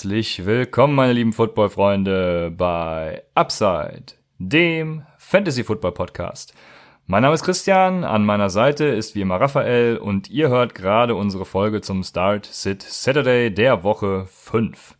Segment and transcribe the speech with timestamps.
[0.00, 6.54] Herzlich willkommen, meine lieben Football-Freunde, bei Upside, dem Fantasy-Football-Podcast.
[7.04, 11.14] Mein Name ist Christian, an meiner Seite ist wie immer Raphael und ihr hört gerade
[11.14, 14.96] unsere Folge zum Start Sit Saturday der Woche 5.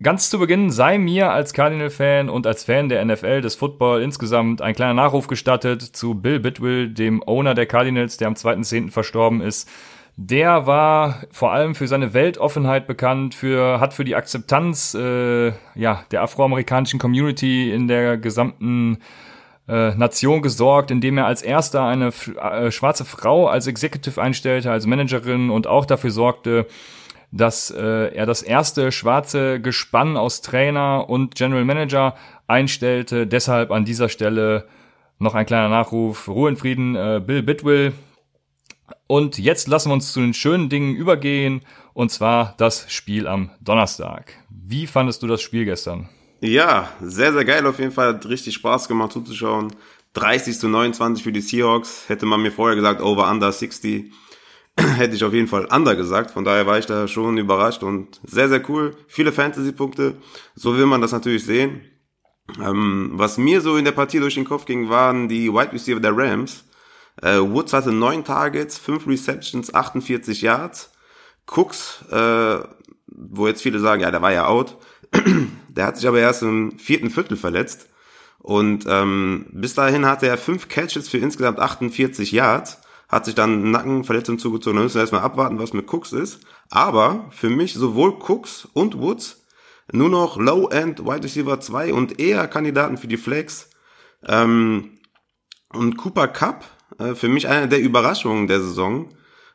[0.00, 4.62] Ganz zu Beginn sei mir als Cardinal-Fan und als Fan der NFL, des Football insgesamt,
[4.62, 8.92] ein kleiner Nachruf gestattet zu Bill Bidwill, dem Owner der Cardinals, der am 2.10.
[8.92, 9.68] verstorben ist.
[10.18, 16.04] Der war vor allem für seine Weltoffenheit bekannt, für, hat für die Akzeptanz äh, ja,
[16.10, 18.96] der afroamerikanischen Community in der gesamten
[19.68, 24.86] äh, Nation gesorgt, indem er als erster eine äh, schwarze Frau als Executive einstellte, als
[24.86, 26.66] Managerin und auch dafür sorgte,
[27.30, 32.14] dass äh, er das erste schwarze Gespann aus Trainer und General Manager
[32.46, 33.26] einstellte.
[33.26, 34.66] Deshalb an dieser Stelle
[35.18, 36.26] noch ein kleiner Nachruf.
[36.26, 37.92] Ruhe in Frieden, äh, Bill Bidwill.
[39.06, 41.62] Und jetzt lassen wir uns zu den schönen Dingen übergehen,
[41.94, 44.32] und zwar das Spiel am Donnerstag.
[44.50, 46.08] Wie fandest du das Spiel gestern?
[46.40, 48.08] Ja, sehr, sehr geil auf jeden Fall.
[48.08, 49.72] Hat richtig Spaß gemacht zuzuschauen.
[50.14, 52.04] 30 zu 29 für die Seahawks.
[52.08, 54.12] Hätte man mir vorher gesagt, over under 60,
[54.76, 56.32] hätte ich auf jeden Fall under gesagt.
[56.32, 58.96] Von daher war ich da schon überrascht und sehr, sehr cool.
[59.06, 60.16] Viele Fantasy-Punkte.
[60.54, 61.82] So will man das natürlich sehen.
[62.62, 66.00] Ähm, was mir so in der Partie durch den Kopf ging, waren die Wide Receiver
[66.00, 66.64] der Rams.
[67.22, 70.90] Äh, Woods hatte neun Targets, fünf Receptions, 48 Yards.
[71.46, 72.58] Cooks, äh,
[73.06, 74.76] wo jetzt viele sagen, ja, der war ja out,
[75.68, 77.88] der hat sich aber erst im vierten Viertel verletzt.
[78.38, 83.70] Und ähm, bis dahin hatte er fünf Catches für insgesamt 48 Yards, hat sich dann
[83.70, 84.76] Nackenverletzung zugezogen.
[84.76, 86.40] Da müssen wir erstmal abwarten, was mit Cooks ist.
[86.70, 89.46] Aber für mich sowohl Cooks und Woods
[89.92, 93.70] nur noch Low-End Wide Receiver 2 und eher Kandidaten für die Flex.
[94.26, 94.98] Ähm,
[95.72, 96.64] und Cooper Cup,
[97.14, 99.08] für mich eine der Überraschungen der Saison.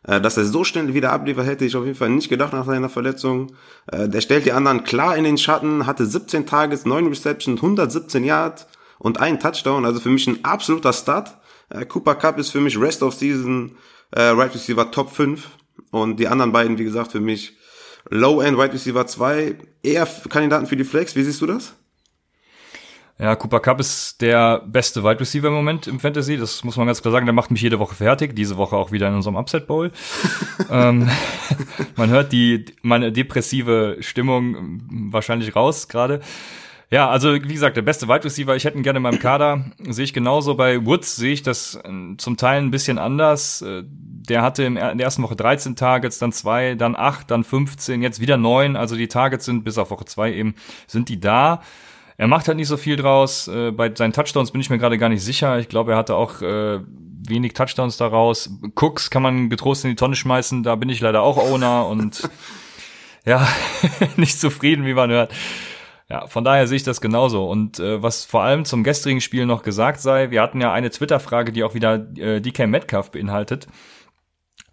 [0.04, 2.66] Äh, dass er so schnell wieder abliefert, hätte ich auf jeden Fall nicht gedacht nach
[2.66, 3.56] seiner Verletzung.
[3.92, 8.24] Äh, der stellt die anderen klar in den Schatten, hatte 17 Tages, 9 Receptions, 117
[8.24, 9.86] Yards und einen Touchdown.
[9.86, 11.38] Also für mich ein absoluter Start.
[11.70, 13.76] Äh, Cooper Cup ist für mich Rest of Season
[14.12, 15.50] äh, Right Receiver Top 5.
[15.92, 17.58] Und die anderen beiden, wie gesagt, für mich
[18.10, 19.56] Low-End Right Receiver 2.
[19.84, 21.16] Eher Kandidaten für die Flex.
[21.16, 21.74] Wie siehst du das?
[23.22, 26.38] Ja, Cooper Cup ist der beste Wide Receiver im Moment im Fantasy.
[26.38, 27.28] Das muss man ganz klar sagen.
[27.28, 28.36] Der macht mich jede Woche fertig.
[28.36, 29.92] Diese Woche auch wieder in unserem Upset Bowl.
[30.72, 31.08] ähm,
[31.96, 36.22] man hört die meine depressive Stimmung wahrscheinlich raus gerade.
[36.90, 38.56] Ja, also wie gesagt, der beste Wide Receiver.
[38.56, 39.66] Ich hätte ihn gerne in meinem Kader.
[39.88, 40.56] Sehe ich genauso.
[40.56, 43.62] Bei Woods sehe ich das äh, zum Teil ein bisschen anders.
[43.62, 48.02] Äh, der hatte in der ersten Woche 13 Targets, dann zwei, dann acht, dann 15,
[48.02, 48.76] jetzt wieder neun.
[48.76, 50.56] Also die Targets sind bis auf Woche zwei eben
[50.88, 51.62] sind die da.
[52.22, 53.48] Er macht halt nicht so viel draus.
[53.48, 55.58] Äh, bei seinen Touchdowns bin ich mir gerade gar nicht sicher.
[55.58, 56.80] Ich glaube, er hatte auch äh,
[57.28, 58.48] wenig Touchdowns daraus.
[58.76, 60.62] Cooks kann man getrost in die Tonne schmeißen.
[60.62, 62.30] Da bin ich leider auch Owner und
[63.26, 63.48] ja,
[64.18, 65.34] nicht zufrieden, wie man hört.
[66.10, 67.50] Ja, von daher sehe ich das genauso.
[67.50, 70.92] Und äh, was vor allem zum gestrigen Spiel noch gesagt sei, wir hatten ja eine
[70.92, 73.66] Twitter-Frage, die auch wieder äh, DK Metcalf beinhaltet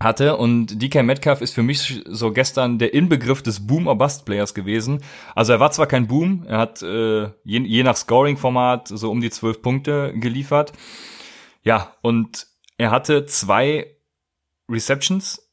[0.01, 0.37] hatte.
[0.37, 5.03] Und DK Metcalf ist für mich so gestern der Inbegriff des Boom- or Bust-Players gewesen.
[5.35, 9.21] Also er war zwar kein Boom, er hat äh, je, je nach Scoring-Format so um
[9.21, 10.73] die zwölf Punkte geliefert.
[11.63, 13.97] Ja, und er hatte zwei
[14.71, 15.49] Receptions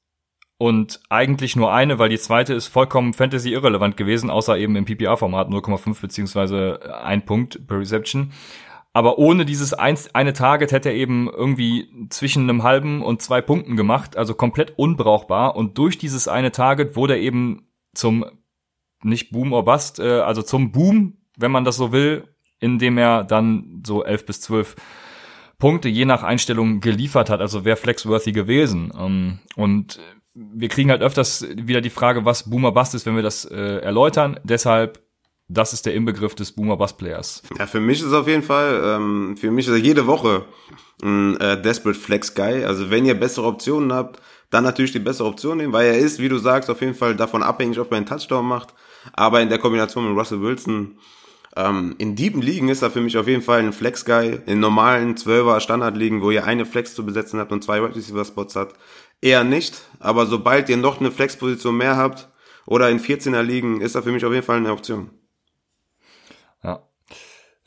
[0.58, 4.86] und eigentlich nur eine, weil die zweite ist vollkommen Fantasy irrelevant gewesen, außer eben im
[4.86, 8.32] PPR-Format 0,5 beziehungsweise ein Punkt per Reception.
[8.96, 13.42] Aber ohne dieses eins, eine Target hätte er eben irgendwie zwischen einem halben und zwei
[13.42, 15.58] Punkten gemacht, also komplett unbrauchbar.
[15.58, 18.24] Und durch dieses eine Target wurde er eben zum,
[19.04, 22.24] nicht Boom or Bust, äh, also zum Boom, wenn man das so will,
[22.62, 24.78] indem er dann so elf bis zwölf
[25.60, 27.42] Punkte je nach Einstellung geliefert hat.
[27.42, 28.94] Also wäre flexworthy gewesen.
[28.98, 30.00] Ähm, und
[30.34, 33.80] wir kriegen halt öfters wieder die Frage, was Boomer Bust ist, wenn wir das äh,
[33.82, 34.40] erläutern.
[34.46, 35.05] Deshalb
[35.48, 37.44] das ist der Inbegriff des Boomer Bust Players.
[37.58, 40.46] Ja, für mich ist auf jeden Fall, ähm, für mich ist er jede Woche
[41.04, 42.64] ein äh, Desperate Flex Guy.
[42.66, 44.20] Also wenn ihr bessere Optionen habt,
[44.50, 47.16] dann natürlich die bessere Option nehmen, weil er ist, wie du sagst, auf jeden Fall
[47.16, 48.74] davon abhängig, ob er einen Touchdown macht.
[49.14, 50.98] Aber in der Kombination mit Russell Wilson,
[51.56, 54.40] ähm, in dieben Ligen ist er für mich auf jeden Fall ein Flex Guy.
[54.46, 58.26] In normalen 12er Standardligen, wo ihr eine Flex zu besetzen habt und zwei Wide Receiver
[58.26, 58.76] Spots habt,
[59.22, 59.82] eher nicht.
[60.00, 62.30] Aber sobald ihr noch eine Flex-Position mehr habt
[62.66, 65.12] oder in 14er Ligen, ist er für mich auf jeden Fall eine Option.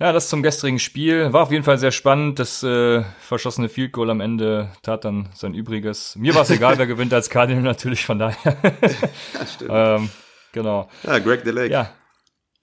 [0.00, 1.32] Ja, das zum gestrigen Spiel.
[1.32, 2.38] War auf jeden Fall sehr spannend.
[2.38, 6.14] Das äh, verschossene Field Goal am Ende tat dann sein Übriges.
[6.14, 8.56] Mir war es egal, wer gewinnt als Cardinal natürlich, von daher.
[9.34, 9.70] ja, stimmt.
[9.74, 10.10] ähm,
[10.52, 10.88] genau.
[11.02, 11.72] Ja, Greg DeLake.
[11.72, 11.90] Ja.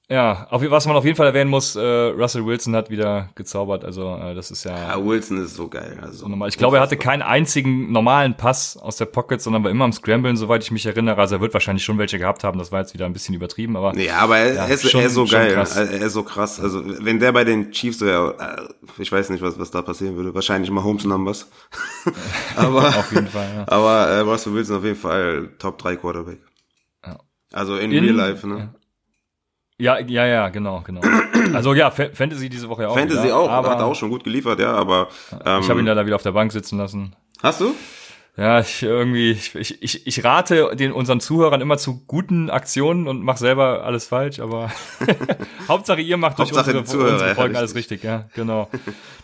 [0.07, 3.83] Ja, auf, was man auf jeden Fall erwähnen muss, äh, Russell Wilson hat wieder gezaubert.
[3.83, 4.77] Also äh, das ist ja.
[4.77, 5.97] Ja, Wilson ist so geil.
[5.99, 6.47] Also normal.
[6.49, 9.93] Ich glaube, er hatte keinen einzigen normalen Pass aus der Pocket, sondern war immer am
[9.93, 11.17] Scramblen, soweit ich mich erinnere.
[11.17, 12.59] Also er wird wahrscheinlich schon welche gehabt haben.
[12.59, 13.97] Das war jetzt wieder ein bisschen übertrieben, aber.
[13.97, 15.53] Ja, aber er, ja, er, ist, schon, er ist so geil.
[15.53, 15.75] Krass.
[15.75, 16.59] Er ist so krass.
[16.59, 20.15] Also wenn der bei den Chiefs wäre, äh, ich weiß nicht, was, was da passieren
[20.17, 20.35] würde.
[20.35, 21.49] Wahrscheinlich mal Holmes Numbers.
[22.55, 23.49] aber auf jeden Fall.
[23.55, 23.65] Ja.
[23.67, 26.37] Aber äh, Russell Wilson auf jeden Fall Top 3 Quarterback.
[27.03, 27.17] Ja.
[27.53, 28.57] Also in, in Real Life, ne?
[28.57, 28.73] Ja,
[29.99, 31.01] ja, ja, genau, genau.
[31.53, 32.95] Also ja, Fantasy diese Woche auch.
[32.95, 35.09] Fantasy wieder, auch, aber, hat auch schon gut geliefert, ja, aber.
[35.45, 37.15] Ähm, ich habe ihn leider wieder auf der Bank sitzen lassen.
[37.41, 37.75] Hast du?
[38.37, 43.23] Ja, ich irgendwie, ich, ich, ich rate den unseren Zuhörern immer zu guten Aktionen und
[43.23, 44.69] mach selber alles falsch, aber
[45.69, 48.69] Hauptsache ihr macht durch unsere, Zuhörer, unsere Folgen ja, alles richtig, ja, genau.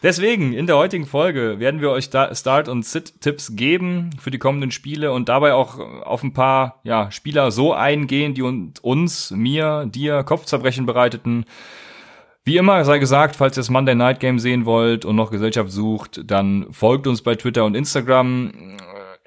[0.02, 4.72] Deswegen, in der heutigen Folge werden wir euch Start- und Sit-Tipps geben für die kommenden
[4.72, 10.24] Spiele und dabei auch auf ein paar ja, Spieler so eingehen, die uns, mir, dir
[10.24, 11.44] Kopfzerbrechen bereiteten.
[12.46, 15.70] Wie immer sei gesagt, falls ihr das Monday Night Game sehen wollt und noch Gesellschaft
[15.70, 18.78] sucht, dann folgt uns bei Twitter und Instagram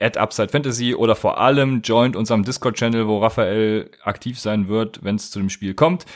[0.00, 5.17] at Upside Fantasy oder vor allem joint unserem Discord-Channel, wo Raphael aktiv sein wird, wenn
[5.17, 6.06] es zu dem Spiel kommt.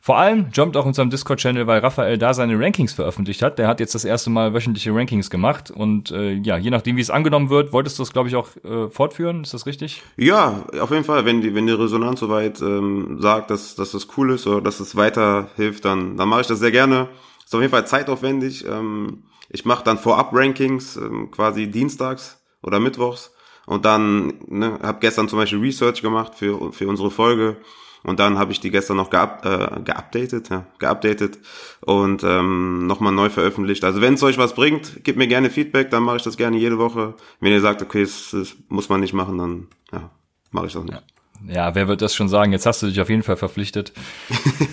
[0.00, 3.58] Vor allem jumpt auch unserem Discord-Channel, weil Raphael da seine Rankings veröffentlicht hat.
[3.58, 7.02] Der hat jetzt das erste Mal wöchentliche Rankings gemacht und äh, ja, je nachdem, wie
[7.02, 9.42] es angenommen wird, wolltest du es, glaube ich, auch äh, fortführen.
[9.42, 10.02] Ist das richtig?
[10.16, 11.26] Ja, auf jeden Fall.
[11.26, 14.80] Wenn die, wenn die Resonanz soweit ähm, sagt, dass, dass das cool ist oder dass
[14.80, 17.08] es weiterhilft, dann, dann mache ich das sehr gerne.
[17.44, 18.64] Ist auf jeden Fall zeitaufwendig.
[18.66, 23.32] Ähm, ich mache dann vorab Rankings, ähm, quasi dienstags oder mittwochs
[23.66, 27.56] und dann ne, habe gestern zum Beispiel Research gemacht für für unsere Folge
[28.04, 31.38] und dann habe ich die gestern noch geup, äh, geupdatet, ja, geupdatet
[31.80, 33.84] und ähm, nochmal neu veröffentlicht.
[33.84, 36.56] Also wenn es euch was bringt, gebt mir gerne Feedback, dann mache ich das gerne
[36.56, 37.14] jede Woche.
[37.40, 40.10] Wenn ihr sagt, okay, das, das muss man nicht machen, dann ja,
[40.50, 40.94] mache ich das nicht.
[40.94, 41.02] Ja.
[41.46, 42.50] Ja, wer wird das schon sagen?
[42.50, 43.92] Jetzt hast du dich auf jeden Fall verpflichtet.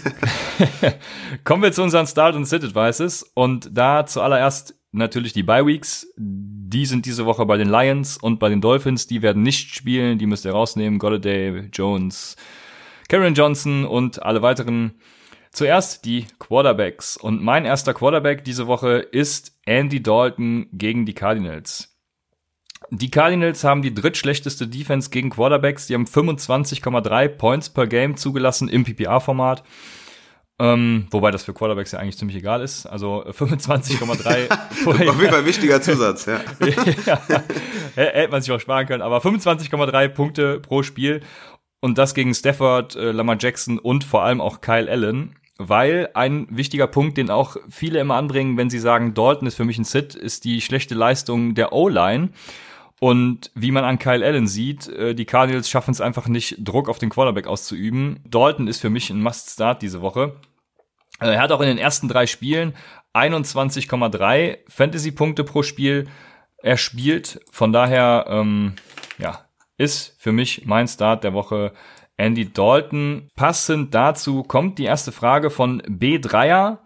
[1.43, 3.31] Kommen wir zu unseren Start- und Sit-Advices.
[3.35, 6.07] Und da zuallererst natürlich die Bye Weeks.
[6.17, 9.07] Die sind diese Woche bei den Lions und bei den Dolphins.
[9.07, 10.17] Die werden nicht spielen.
[10.17, 10.99] Die müsst ihr rausnehmen.
[10.99, 12.35] Golladay, Jones,
[13.07, 14.93] Karen Johnson und alle weiteren.
[15.51, 17.17] Zuerst die Quarterbacks.
[17.17, 21.95] Und mein erster Quarterback diese Woche ist Andy Dalton gegen die Cardinals.
[22.91, 25.87] Die Cardinals haben die drittschlechteste Defense gegen Quarterbacks.
[25.87, 29.63] Die haben 25,3 Points per Game zugelassen im PPR-Format.
[30.57, 32.85] Ähm, wobei das für Quarterbacks ja eigentlich ziemlich egal ist.
[32.85, 34.35] Also 25,3.
[34.35, 34.49] Äh,
[34.85, 36.39] Auf jeden Fall wichtiger Zusatz, ja.
[37.05, 37.43] ja.
[37.95, 39.01] Hätte man sich auch sparen können.
[39.01, 41.21] Aber 25,3 Punkte pro Spiel.
[41.81, 45.35] Und das gegen Stafford, äh, Lamar Jackson und vor allem auch Kyle Allen.
[45.57, 49.65] Weil ein wichtiger Punkt, den auch viele immer anbringen, wenn sie sagen, Dalton ist für
[49.65, 52.29] mich ein Sit, ist die schlechte Leistung der O-Line.
[52.99, 56.87] Und wie man an Kyle Allen sieht, äh, die Cardinals schaffen es einfach nicht, Druck
[56.89, 58.19] auf den Quarterback auszuüben.
[58.25, 60.35] Dalton ist für mich ein Must-Start diese Woche.
[61.19, 62.73] Äh, er hat auch in den ersten drei Spielen
[63.13, 66.07] 21,3 Fantasy-Punkte pro Spiel.
[66.57, 68.73] Er spielt, von daher, ähm,
[69.17, 69.45] ja,
[69.77, 71.73] ist für mich mein Start der Woche
[72.17, 73.29] Andy Dalton.
[73.35, 76.79] Passend dazu kommt die erste Frage von B3er.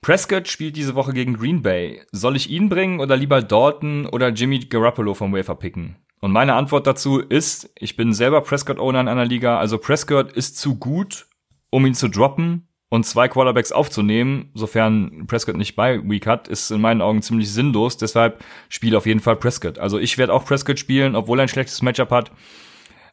[0.00, 2.02] Prescott spielt diese Woche gegen Green Bay.
[2.12, 5.96] Soll ich ihn bringen oder lieber Dalton oder Jimmy Garoppolo vom Wafer picken?
[6.20, 10.58] Und meine Antwort dazu ist, ich bin selber Prescott-Owner in einer Liga, also Prescott ist
[10.58, 11.26] zu gut,
[11.70, 16.70] um ihn zu droppen und zwei Quarterbacks aufzunehmen, sofern Prescott nicht bei Week hat, ist
[16.70, 17.98] in meinen Augen ziemlich sinnlos.
[17.98, 19.78] Deshalb spiele auf jeden Fall Prescott.
[19.78, 22.32] Also ich werde auch Prescott spielen, obwohl er ein schlechtes Matchup hat.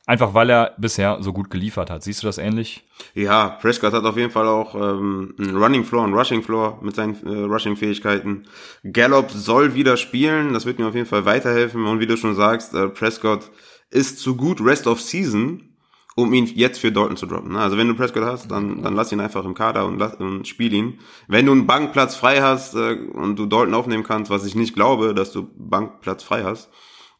[0.07, 2.03] Einfach weil er bisher so gut geliefert hat.
[2.03, 2.85] Siehst du das ähnlich?
[3.15, 6.95] Ja, Prescott hat auf jeden Fall auch ähm, einen Running Floor, einen Rushing Floor mit
[6.95, 8.45] seinen äh, Rushing-Fähigkeiten.
[8.83, 11.85] Gallup soll wieder spielen, das wird mir auf jeden Fall weiterhelfen.
[11.85, 13.49] Und wie du schon sagst, äh, Prescott
[13.89, 15.75] ist zu gut Rest of Season,
[16.15, 17.53] um ihn jetzt für Dalton zu droppen.
[17.53, 17.59] Ne?
[17.59, 20.47] Also wenn du Prescott hast, dann, dann lass ihn einfach im Kader und, lass, und
[20.47, 20.99] spiel ihn.
[21.27, 24.75] Wenn du einen Bankplatz frei hast äh, und du Dalton aufnehmen kannst, was ich nicht
[24.75, 26.69] glaube, dass du Bankplatz frei hast,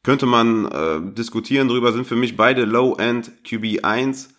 [0.05, 4.29] könnte man äh, diskutieren drüber, sind für mich beide Low-End QB1,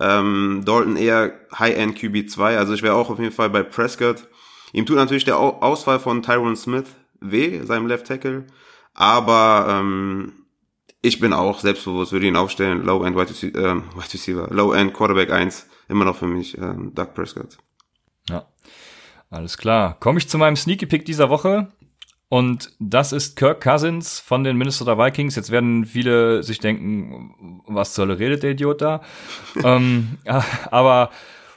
[0.00, 4.26] ähm, Dalton eher High-End QB2, also ich wäre auch auf jeden Fall bei Prescott.
[4.72, 6.86] Ihm tut natürlich der Ausfall von Tyron Smith
[7.20, 8.44] weh, seinem Left Tackle,
[8.92, 10.32] aber ähm,
[11.00, 16.04] ich bin auch selbstbewusst, würde ihn aufstellen, Low-End Wide äh, Receiver Low-End Quarterback 1, immer
[16.04, 17.56] noch für mich äh, Doug Prescott.
[18.28, 18.48] Ja,
[19.30, 19.96] alles klar.
[20.00, 21.68] Komme ich zu meinem Sneaky Pick dieser Woche.
[22.28, 25.36] Und das ist Kirk Cousins von den Minnesota Vikings.
[25.36, 29.02] Jetzt werden viele sich denken, was zur Hölle redet der Idiot da?
[29.64, 30.18] ähm,
[30.70, 31.10] aber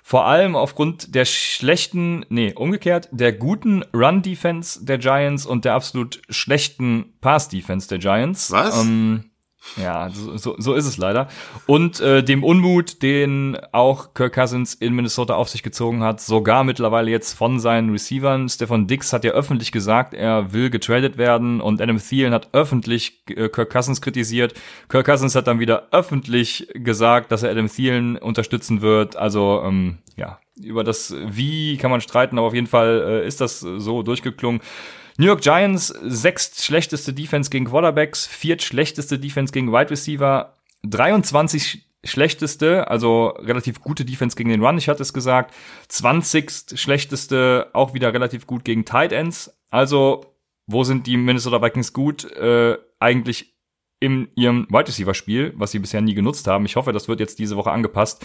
[0.03, 6.21] vor allem aufgrund der schlechten, nee, umgekehrt, der guten Run-Defense der Giants und der absolut
[6.29, 8.51] schlechten Pass-Defense der Giants.
[8.51, 8.81] Was?
[8.81, 9.31] Ähm,
[9.75, 11.27] Ja, so, so, so ist es leider.
[11.65, 16.63] Und äh, dem Unmut, den auch Kirk Cousins in Minnesota auf sich gezogen hat, sogar
[16.63, 18.49] mittlerweile jetzt von seinen Receivern.
[18.49, 23.23] Stefan Dix hat ja öffentlich gesagt, er will getradet werden und Adam Thielen hat öffentlich
[23.29, 24.53] äh, Kirk Cousins kritisiert.
[24.89, 29.15] Kirk Cousins hat dann wieder öffentlich gesagt, dass er Adam Thielen unterstützen wird.
[29.15, 33.41] Also ähm, ja, über das Wie kann man streiten, aber auf jeden Fall äh, ist
[33.41, 34.61] das so durchgeklungen.
[35.17, 41.83] New York Giants, sechst schlechteste Defense gegen Quarterbacks, viert schlechteste Defense gegen Wide Receiver, 23
[42.03, 45.55] schlechteste, also relativ gute Defense gegen den Run, ich hatte es gesagt,
[45.87, 46.79] 20.
[46.79, 49.51] schlechteste, auch wieder relativ gut gegen Tight Ends.
[49.71, 52.31] Also, wo sind die Minnesota Vikings gut?
[52.33, 53.55] Äh, eigentlich
[53.99, 56.65] in ihrem Wide Receiver Spiel, was sie bisher nie genutzt haben.
[56.65, 58.23] Ich hoffe, das wird jetzt diese Woche angepasst.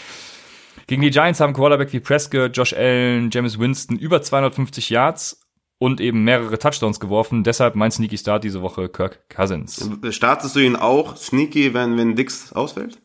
[0.87, 5.42] Gegen die Giants haben Quarterback wie Prescott, Josh Allen, James Winston über 250 Yards
[5.83, 7.43] und eben mehrere Touchdowns geworfen.
[7.43, 9.91] Deshalb mein Sneaky Start diese Woche Kirk Cousins.
[10.11, 13.01] Startest du ihn auch Sneaky, wenn, wenn Dix ausfällt?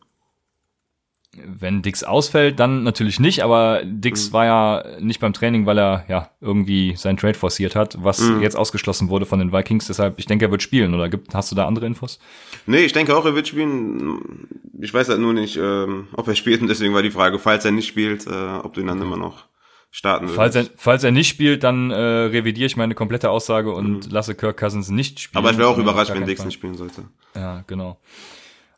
[1.34, 4.32] Wenn Dix ausfällt, dann natürlich nicht, aber Dix mhm.
[4.32, 8.42] war ja nicht beim Training, weil er ja irgendwie sein Trade forciert hat, was mhm.
[8.42, 9.88] jetzt ausgeschlossen wurde von den Vikings.
[9.88, 10.94] Deshalb, ich denke, er wird spielen.
[10.94, 12.20] Oder gibt, hast du da andere Infos?
[12.66, 14.46] Nee, ich denke auch, er wird spielen.
[14.80, 17.64] Ich weiß halt nur nicht, ähm, ob er spielt und deswegen war die Frage, falls
[17.64, 19.48] er nicht spielt, äh, ob du ihn dann immer noch
[19.90, 24.06] starten Falls er, falls er nicht spielt, dann äh, revidiere ich meine komplette Aussage und
[24.06, 24.12] mhm.
[24.12, 25.38] lasse Kirk Cousins nicht spielen.
[25.38, 27.04] Aber ich wäre auch überrascht, wenn Dix nicht spielen sollte.
[27.34, 27.98] Ja, genau.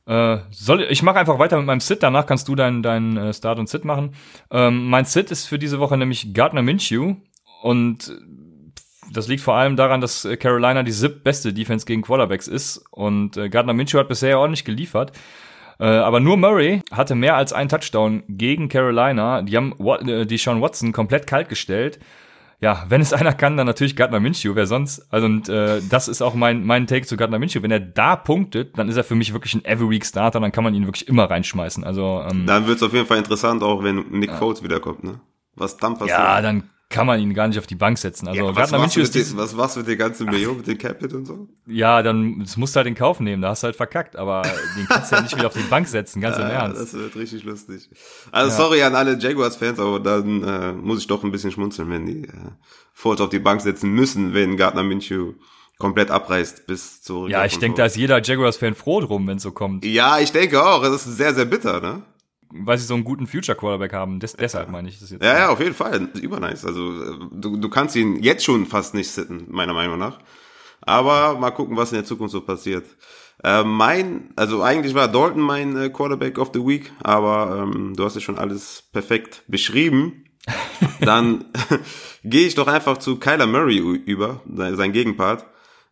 [0.07, 3.33] Äh, soll, ich mache einfach weiter mit meinem Sit, danach kannst du deinen dein, äh,
[3.33, 4.15] Start und Sit machen.
[4.51, 7.17] Ähm, mein Sit ist für diese Woche nämlich Gardner Minshew
[7.63, 8.13] und
[9.13, 13.37] das liegt vor allem daran, dass Carolina die sieb beste Defense gegen Quarterbacks ist und
[13.37, 15.13] äh, Gardner Minshew hat bisher ordentlich geliefert.
[15.81, 19.41] Äh, aber nur Murray hatte mehr als einen Touchdown gegen Carolina.
[19.41, 19.75] Die haben
[20.07, 21.99] äh, die Sean Watson komplett kalt gestellt.
[22.61, 24.55] Ja, wenn es einer kann, dann natürlich Gardner Minshew.
[24.55, 25.11] Wer sonst?
[25.11, 27.63] Also und äh, das ist auch mein mein Take zu Gardner Minshew.
[27.63, 30.39] Wenn er da punktet, dann ist er für mich wirklich ein Every Week Starter.
[30.39, 31.83] Dann kann man ihn wirklich immer reinschmeißen.
[31.83, 34.37] Also ähm, dann wird es auf jeden Fall interessant, auch wenn Nick ja.
[34.37, 35.21] Foles wiederkommt, ne?
[35.57, 36.19] Was dann passiert?
[36.19, 38.27] Ja, dann kann man ihn gar nicht auf die Bank setzen.
[38.27, 40.77] Also ja, was, machst ist die, was machst du mit der ganzen Million, mit dem
[40.77, 41.47] Capit und so?
[41.67, 44.43] Ja, dann das musst du halt in Kauf nehmen, da hast du halt verkackt, aber
[44.77, 46.83] den kannst du ja nicht wieder auf die Bank setzen, ganz ja, im Ernst.
[46.83, 47.89] Das wird richtig lustig.
[48.33, 48.57] Also ja.
[48.57, 52.25] sorry an alle Jaguars-Fans, aber dann äh, muss ich doch ein bisschen schmunzeln, wenn die
[52.25, 52.33] äh,
[52.93, 55.35] Fultz auf die Bank setzen müssen, wenn Gardner Minshew
[55.79, 57.31] komplett abreißt bis zurück.
[57.31, 59.85] Ja, ich denke, da ist jeder Jaguars-Fan froh drum, wenn so kommt.
[59.85, 60.83] Ja, ich denke auch.
[60.83, 62.03] Es ist sehr, sehr bitter, ne?
[62.53, 64.21] Weil sie so einen guten Future Quarterback haben.
[64.21, 65.23] Des, deshalb meine ich das jetzt.
[65.23, 66.09] Ja, ja, auf jeden Fall.
[66.21, 66.65] Übernice.
[66.65, 70.19] Also du, du kannst ihn jetzt schon fast nicht sitten, meiner Meinung nach.
[70.81, 72.87] Aber mal gucken, was in der Zukunft so passiert.
[73.45, 78.05] Äh, mein, also eigentlich war Dalton mein äh, Quarterback of the Week, aber ähm, du
[78.05, 80.25] hast ja schon alles perfekt beschrieben.
[81.01, 81.45] Dann
[82.25, 85.47] gehe ich doch einfach zu Kyler Murray über, sein Gegenpart.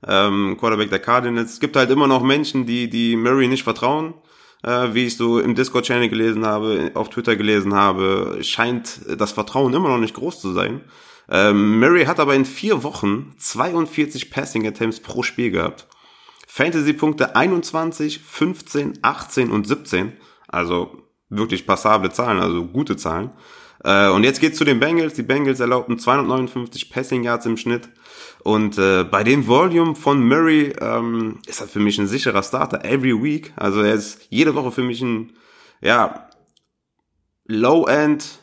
[0.06, 1.54] Ähm, Quarterback der Cardinals.
[1.54, 4.14] Es gibt halt immer noch Menschen, die, die Murray nicht vertrauen
[4.62, 9.74] äh, wie ich so im Discord-Channel gelesen habe, auf Twitter gelesen habe, scheint das Vertrauen
[9.74, 10.82] immer noch nicht groß zu sein.
[11.30, 15.86] Ähm, Murray hat aber in vier Wochen 42 Passing Attempts pro Spiel gehabt.
[16.46, 20.14] Fantasy-Punkte 21, 15, 18 und 17.
[20.48, 23.30] Also wirklich passable Zahlen, also gute Zahlen.
[23.84, 25.14] Äh, und jetzt geht's zu den Bengals.
[25.14, 27.90] Die Bengals erlaubten 259 Passing Yards im Schnitt.
[28.48, 32.82] Und äh, bei dem Volume von Murray ähm, ist er für mich ein sicherer Starter
[32.82, 33.52] every week.
[33.56, 35.34] Also er ist jede Woche für mich ein
[35.82, 36.30] ja
[37.44, 38.38] Low-End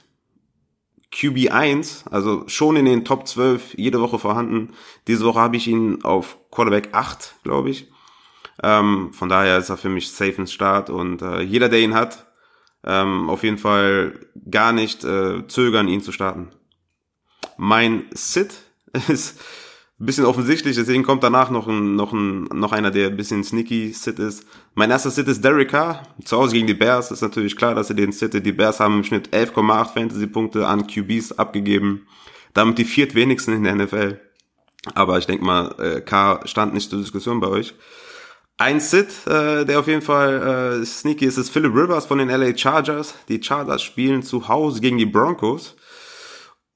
[1.12, 4.74] QB1, also schon in den Top 12 jede Woche vorhanden.
[5.08, 7.92] Diese Woche habe ich ihn auf Quarterback 8, glaube ich.
[8.62, 11.96] Ähm, von daher ist er für mich safe ins Start und äh, jeder, der ihn
[11.96, 12.28] hat,
[12.84, 14.20] ähm, auf jeden Fall
[14.52, 16.52] gar nicht äh, zögern, ihn zu starten.
[17.58, 18.54] Mein Sit
[19.08, 19.42] ist
[19.98, 23.46] ein bisschen offensichtlich, deswegen kommt danach noch ein, noch ein, noch einer, der ein bisschen
[23.46, 24.46] sneaky Sit ist.
[24.74, 26.04] Mein erster Sit ist Derek Carr.
[26.26, 28.46] Zu Hause gegen die Bears ist natürlich klar, dass er den sittet.
[28.46, 32.08] Die Bears haben im Schnitt 11,8 Fantasy-Punkte an QBs abgegeben.
[32.54, 34.20] Damit die viertwenigsten in der NFL.
[34.94, 37.74] Aber ich denke mal, äh, Carr stand nicht zur Diskussion bei euch.
[38.58, 42.30] Ein Sit, äh, der auf jeden Fall äh, sneaky ist, ist Philip Rivers von den
[42.30, 43.16] LA Chargers.
[43.30, 45.76] Die Chargers spielen zu Hause gegen die Broncos.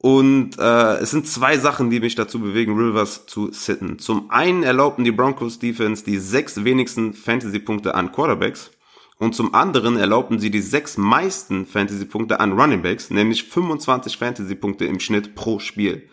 [0.01, 3.99] Und äh, es sind zwei Sachen, die mich dazu bewegen, Rivers zu sitten.
[3.99, 8.71] Zum einen erlaubten die Broncos Defense die sechs wenigsten Fantasy-Punkte an Quarterbacks.
[9.17, 15.01] Und zum anderen erlaubten sie die sechs meisten Fantasy-Punkte an Runningbacks, nämlich 25 Fantasy-Punkte im
[15.01, 16.09] Schnitt pro Spiel.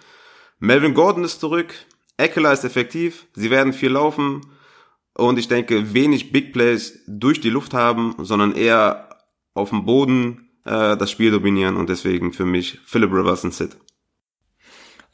[0.59, 1.73] Melvin Gordon ist zurück,
[2.16, 4.40] Eckler ist effektiv, sie werden viel laufen
[5.14, 9.21] und ich denke wenig Big Plays durch die Luft haben, sondern eher
[9.55, 13.76] auf dem Boden äh, das Spiel dominieren und deswegen für mich Philip Rivers ein Sit.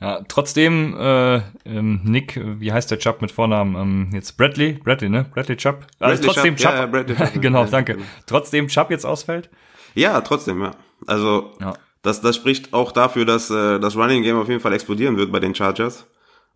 [0.00, 3.76] Ja, trotzdem, äh, ähm, Nick, wie heißt der Chubb mit Vornamen?
[3.76, 5.26] Ähm, jetzt Bradley, Bradley, ne?
[5.32, 5.86] Bradley Chubb.
[6.00, 6.74] Also Bradley trotzdem Chubb, Chubb.
[6.80, 7.94] ja, Bradley Chubb, genau, danke.
[7.94, 8.06] genau.
[8.26, 9.48] Trotzdem Chubb jetzt ausfällt.
[9.94, 10.72] Ja, trotzdem, ja.
[11.06, 11.74] Also Ja.
[12.02, 15.30] das, das spricht auch dafür, dass äh, das Running Game auf jeden Fall explodieren wird
[15.30, 16.08] bei den Chargers.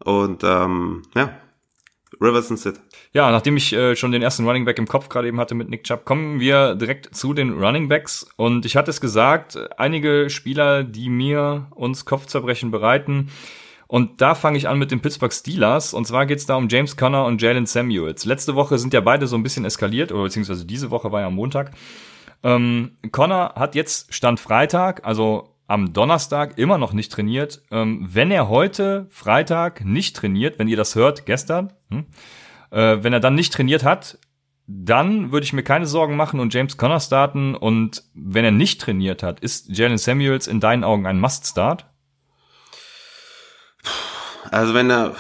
[0.05, 1.31] Und ähm, ja,
[2.21, 2.81] Rivers and Sit.
[3.13, 5.69] Ja, nachdem ich äh, schon den ersten Running Back im Kopf gerade eben hatte mit
[5.69, 8.27] Nick Chubb, kommen wir direkt zu den Running Backs.
[8.37, 13.31] Und ich hatte es gesagt, einige Spieler, die mir uns Kopfzerbrechen bereiten.
[13.89, 15.95] Und da fange ich an mit den Pittsburgh Steelers.
[15.95, 18.25] Und zwar geht es da um James Conner und Jalen Samuels.
[18.25, 21.27] Letzte Woche sind ja beide so ein bisschen eskaliert, oder beziehungsweise diese Woche war ja
[21.29, 21.73] am Montag.
[22.43, 27.63] Ähm, Connor hat jetzt Stand Freitag, also am Donnerstag, immer noch nicht trainiert.
[27.71, 32.07] Ähm, wenn er heute, Freitag, nicht trainiert, wenn ihr das hört, gestern, hm,
[32.71, 34.19] äh, wenn er dann nicht trainiert hat,
[34.69, 37.55] dann würde ich mir keine Sorgen machen und James Conner starten.
[37.55, 41.87] Und wenn er nicht trainiert hat, ist Jalen Samuels in deinen Augen ein Must-Start?
[44.51, 45.15] Also wenn er,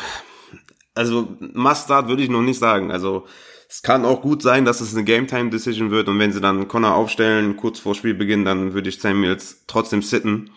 [0.94, 2.90] also Must-Start würde ich noch nicht sagen.
[2.90, 3.26] Also
[3.68, 6.94] es kann auch gut sein, dass es eine Game-Time-Decision wird und wenn sie dann Connor
[6.94, 10.50] aufstellen, kurz vor Spielbeginn, dann würde ich Samuels trotzdem sitten.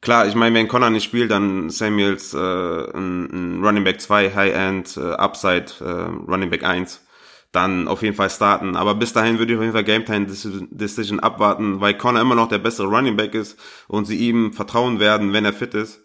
[0.00, 4.34] Klar, ich meine, wenn Connor nicht spielt, dann Samuels äh, ein, ein Running Back 2,
[4.34, 7.04] High-End, äh, Upside, äh, Running Back 1,
[7.52, 8.76] dann auf jeden Fall starten.
[8.76, 12.58] Aber bis dahin würde ich auf jeden Fall Game-Time-Decision abwarten, weil Connor immer noch der
[12.58, 13.58] bessere Running Back ist
[13.88, 16.02] und sie ihm vertrauen werden, wenn er fit ist.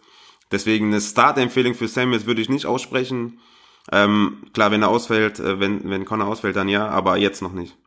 [0.52, 3.40] Deswegen eine Start-Empfehlung für Samuels würde ich nicht aussprechen.
[3.92, 7.54] Ähm, klar, wenn er ausfällt, äh, wenn, wenn Connor ausfällt, dann ja, aber jetzt noch
[7.54, 7.78] nicht.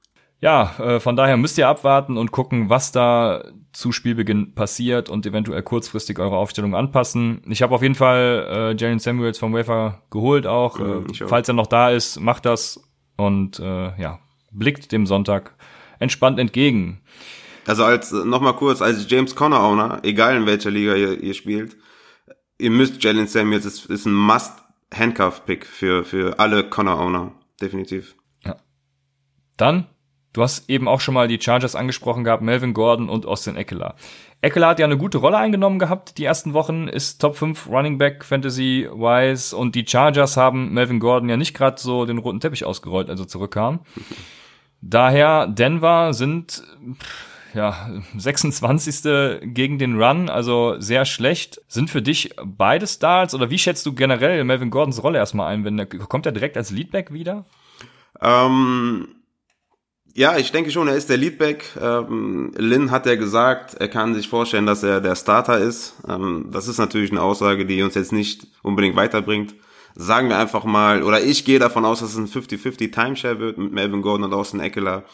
[0.41, 5.25] Ja, äh, von daher müsst ihr abwarten und gucken, was da zu Spielbeginn passiert und
[5.27, 7.43] eventuell kurzfristig eure Aufstellung anpassen.
[7.49, 10.79] Ich habe auf jeden Fall äh, Jalen Samuels vom Wafer geholt auch.
[10.79, 12.81] Mhm, äh, falls er noch da ist, macht das
[13.17, 14.19] und äh, ja,
[14.51, 15.55] blickt dem Sonntag
[15.99, 17.01] entspannt entgegen.
[17.67, 21.35] Also als äh, nochmal kurz, als James Conner Owner, egal in welcher Liga ihr, ihr
[21.35, 21.77] spielt,
[22.59, 24.64] ihr müsst Jalen Samuels ist, ist ein Must
[24.97, 28.17] Handcuff Pick für für alle Conner Owner, definitiv.
[29.57, 29.87] Dann,
[30.33, 33.95] du hast eben auch schon mal die Chargers angesprochen gehabt, Melvin Gordon und Austin Eckler.
[34.41, 37.99] Eckler hat ja eine gute Rolle eingenommen gehabt die ersten Wochen, ist Top 5 Running
[37.99, 42.41] Back Fantasy wise und die Chargers haben Melvin Gordon ja nicht gerade so den roten
[42.41, 43.81] Teppich ausgerollt, als er zurückkam.
[44.81, 46.63] Daher Denver sind
[47.01, 49.43] pff, ja 26.
[49.43, 51.61] gegen den Run, also sehr schlecht.
[51.69, 55.65] Sind für dich beide Starts oder wie schätzt du generell Melvin Gordons Rolle erstmal ein?
[55.65, 57.47] Wenn kommt er direkt als Leadback wieder?
[58.21, 59.09] Ähm,
[60.17, 61.65] ja, ich denke schon, er ist der Leadback.
[61.81, 65.97] Ähm, Lynn hat ja gesagt, er kann sich vorstellen, dass er der Starter ist.
[66.09, 69.55] Ähm, das ist natürlich eine Aussage, die uns jetzt nicht unbedingt weiterbringt.
[69.97, 73.59] Sagen wir einfach mal, oder ich gehe davon aus, dass es ein 50-50 Timeshare wird
[73.59, 75.05] mit Melvin Gordon und Austin Eckler.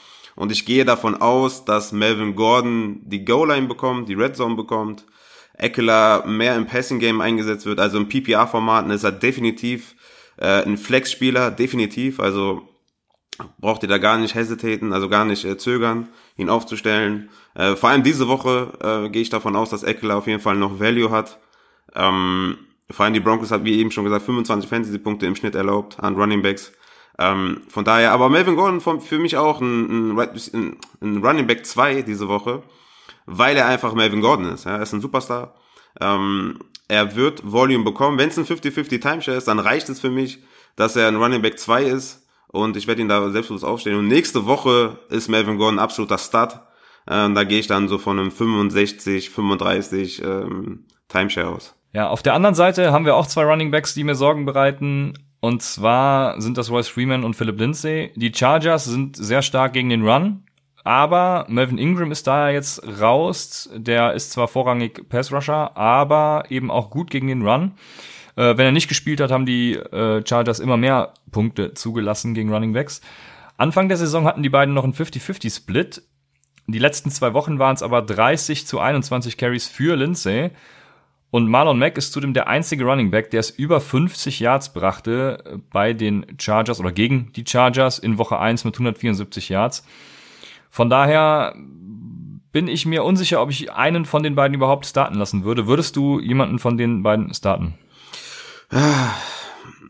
[0.41, 5.05] Und ich gehe davon aus, dass Melvin Gordon die Goal-Line bekommt, die Red Zone bekommt,
[5.53, 7.79] Eckler mehr im Passing-Game eingesetzt wird.
[7.79, 9.95] Also im PPR-Formaten ist er definitiv
[10.39, 12.21] äh, ein Flex-Spieler, definitiv.
[12.21, 12.67] Also
[13.59, 17.29] braucht ihr da gar nicht hesitaten, also gar nicht äh, zögern, ihn aufzustellen.
[17.55, 20.57] Äh, vor allem diese Woche äh, gehe ich davon aus, dass Eckler auf jeden Fall
[20.57, 21.39] noch Value hat.
[21.95, 22.57] Ähm,
[22.91, 26.17] vor allem die Broncos hat, wie eben schon gesagt, 25 Fantasy-Punkte im Schnitt erlaubt an
[26.17, 26.73] Running Backs.
[27.21, 31.67] Ähm, von daher, aber Melvin Gordon von, für mich auch ein, ein, ein, Running Back
[31.67, 32.63] 2 diese Woche,
[33.27, 34.65] weil er einfach Melvin Gordon ist.
[34.65, 34.77] Ja?
[34.77, 35.55] Er ist ein Superstar.
[36.01, 38.19] Ähm, er wird Volume bekommen.
[38.19, 40.43] Wenn es ein 50-50 Timeshare ist, dann reicht es für mich,
[40.77, 43.99] dass er ein Running Back 2 ist und ich werde ihn da selbstbewusst aufstellen.
[43.99, 46.63] Und nächste Woche ist Melvin Gordon absoluter Start.
[47.07, 51.75] Ähm, da gehe ich dann so von einem 65, 35 ähm, Timeshare aus.
[51.93, 55.15] Ja, auf der anderen Seite haben wir auch zwei Running Backs, die mir Sorgen bereiten.
[55.41, 58.13] Und zwar sind das Royce Freeman und Philip Lindsay.
[58.15, 60.45] Die Chargers sind sehr stark gegen den Run,
[60.85, 63.71] aber Melvin Ingram ist da jetzt raus.
[63.75, 67.73] Der ist zwar vorrangig Pass Rusher, aber eben auch gut gegen den Run.
[68.37, 72.53] Äh, wenn er nicht gespielt hat, haben die äh, Chargers immer mehr Punkte zugelassen gegen
[72.53, 73.01] Running Backs.
[73.57, 76.03] Anfang der Saison hatten die beiden noch einen 50-50-Split.
[76.67, 80.51] Die letzten zwei Wochen waren es aber 30 zu 21 Carries für Lindsay.
[81.31, 85.61] Und Marlon Mack ist zudem der einzige Running Back, der es über 50 Yards brachte
[85.71, 89.85] bei den Chargers oder gegen die Chargers in Woche 1 mit 174 Yards.
[90.71, 91.55] Von daher
[92.53, 95.69] bin ich mir unsicher, ob ich einen von den beiden überhaupt starten lassen würde.
[95.69, 97.75] Würdest du jemanden von den beiden starten?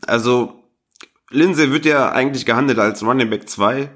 [0.07, 0.63] Also,
[1.31, 3.91] Lindsay wird ja eigentlich gehandelt als Running Back 2.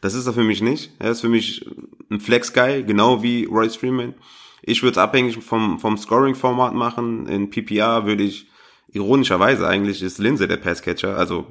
[0.00, 0.92] Das ist er für mich nicht.
[0.98, 1.64] Er ist für mich
[2.10, 4.14] ein Flex-Guy, genau wie Royce Freeman.
[4.62, 7.26] Ich würde es abhängig vom, vom Scoring-Format machen.
[7.26, 8.48] In PPR würde ich,
[8.92, 11.16] ironischerweise eigentlich, ist Lindsay der Passcatcher.
[11.16, 11.46] Also,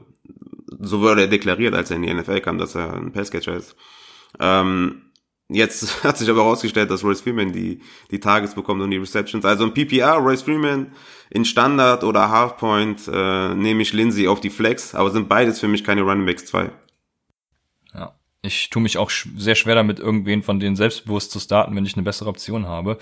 [0.79, 3.75] so wurde er deklariert, als er in die NFL kam, dass er ein Passcatcher ist.
[4.39, 5.03] Ähm,
[5.49, 9.45] Jetzt hat sich aber herausgestellt, dass Royce Freeman die, die Targets bekommt und die Receptions.
[9.45, 10.91] Also im PPR, Royce Freeman
[11.29, 15.67] in Standard oder Halfpoint äh, nehme ich Lindsay auf die Flex, aber sind beides für
[15.67, 16.69] mich keine Running Backs 2.
[18.41, 21.85] Ich tue mich auch sch sehr schwer damit, irgendwen von denen selbstbewusst zu starten, wenn
[21.85, 22.97] ich eine bessere Option habe.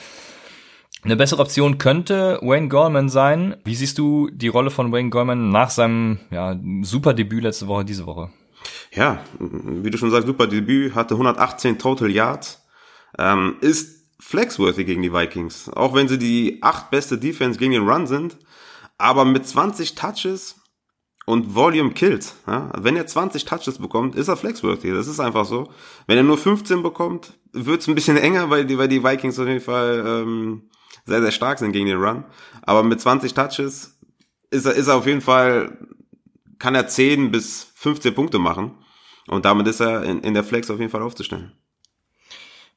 [1.04, 3.58] Eine bessere Option könnte Wayne Gorman sein.
[3.64, 7.86] Wie siehst du die Rolle von Wayne Gorman nach seinem ja, super Debüt letzte Woche,
[7.86, 8.32] diese Woche?
[8.92, 12.66] Ja, wie du schon sagst, super Debüt, hatte 118 Total Yards,
[13.20, 15.70] ähm, ist flexworthy gegen die Vikings.
[15.70, 18.38] Auch wenn sie die acht beste Defense gegen den Run sind,
[18.98, 20.56] aber mit 20 Touches
[21.26, 22.36] und Volume Kills.
[22.48, 22.72] Ja?
[22.78, 24.92] Wenn er 20 Touches bekommt, ist er flexworthy.
[24.92, 25.70] Das ist einfach so.
[26.08, 29.40] Wenn er nur 15 bekommt, wird es ein bisschen enger, weil die, weil die Vikings
[29.40, 30.70] auf jeden Fall ähm,
[31.06, 32.24] sehr, sehr stark sind gegen den Run.
[32.62, 33.98] Aber mit 20 Touches
[34.52, 35.78] ist er, ist er auf jeden Fall,
[36.60, 38.72] kann er 10 bis 15 Punkte machen.
[39.28, 41.52] Und damit ist er in, in der Flex auf jeden Fall aufzustellen.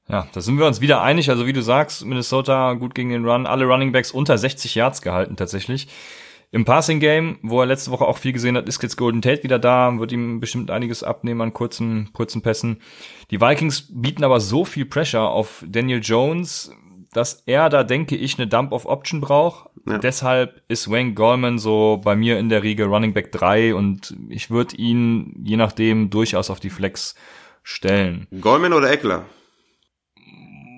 [0.09, 1.29] Ja, da sind wir uns wieder einig.
[1.29, 3.47] Also wie du sagst, Minnesota gut gegen den Run.
[3.47, 5.89] Alle Running Backs unter 60 Yards gehalten tatsächlich.
[6.51, 9.43] Im Passing Game, wo er letzte Woche auch viel gesehen hat, ist jetzt Golden Tate
[9.43, 12.81] wieder da, wird ihm bestimmt einiges abnehmen an kurzen, kurzen Pässen.
[13.31, 16.73] Die Vikings bieten aber so viel Pressure auf Daniel Jones,
[17.13, 19.69] dass er da, denke ich, eine Dump of Option braucht.
[19.87, 19.99] Ja.
[19.99, 24.51] Deshalb ist Wayne Goldman so bei mir in der Riege Running Back 3 und ich
[24.51, 27.15] würde ihn je nachdem durchaus auf die Flex
[27.63, 28.27] stellen.
[28.41, 29.27] Goldman oder Eckler?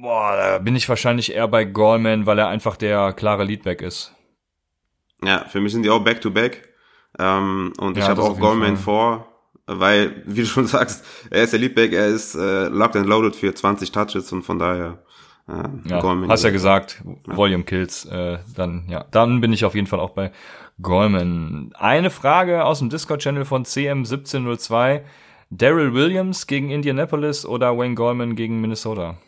[0.03, 4.17] Boah, da bin ich wahrscheinlich eher bei Goldman, weil er einfach der klare Leadback ist.
[5.25, 6.69] Ja, für mich sind die auch Back-to-Back.
[7.19, 9.27] Ähm, und ja, ich habe auch Goldman vor,
[9.67, 13.35] weil, wie du schon sagst, er ist der Leadback, er ist äh, locked and loaded
[13.35, 14.99] für 20 Touches und von daher
[15.85, 17.37] ja, hast ja gesagt, ja.
[17.37, 20.31] Volume Kills, äh, dann, ja, dann bin ich auf jeden Fall auch bei
[20.81, 21.73] Goldman.
[21.77, 25.03] Eine Frage aus dem Discord-Channel von CM1702.
[25.51, 29.19] Daryl Williams gegen Indianapolis oder Wayne Goldman gegen Minnesota?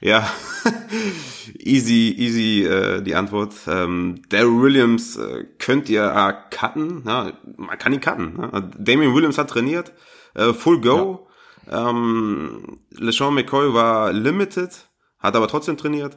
[0.00, 0.30] Ja,
[1.58, 3.54] easy, easy äh, die Antwort.
[3.66, 8.34] Ähm, Daryl Williams äh, könnt ihr äh, cutten, ja, man kann ihn cutten.
[8.34, 8.70] Ne?
[8.78, 9.92] Damien Williams hat trainiert,
[10.34, 11.28] äh, Full Go.
[11.70, 11.90] Ja.
[11.90, 14.70] Ähm, LeSean McCoy war limited,
[15.18, 16.16] hat aber trotzdem trainiert.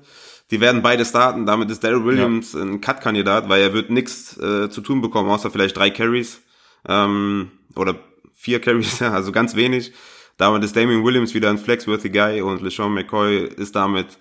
[0.52, 2.62] Die werden beide starten, damit ist Daryl Williams ja.
[2.62, 6.42] ein Cut-Kandidat, weil er wird nichts äh, zu tun bekommen, außer vielleicht drei Carries
[6.88, 7.96] ähm, oder
[8.34, 9.94] vier Carries, also ganz wenig.
[10.38, 14.18] Damit ist Damien Williams wieder ein flexworthy Guy und LeSean McCoy ist damit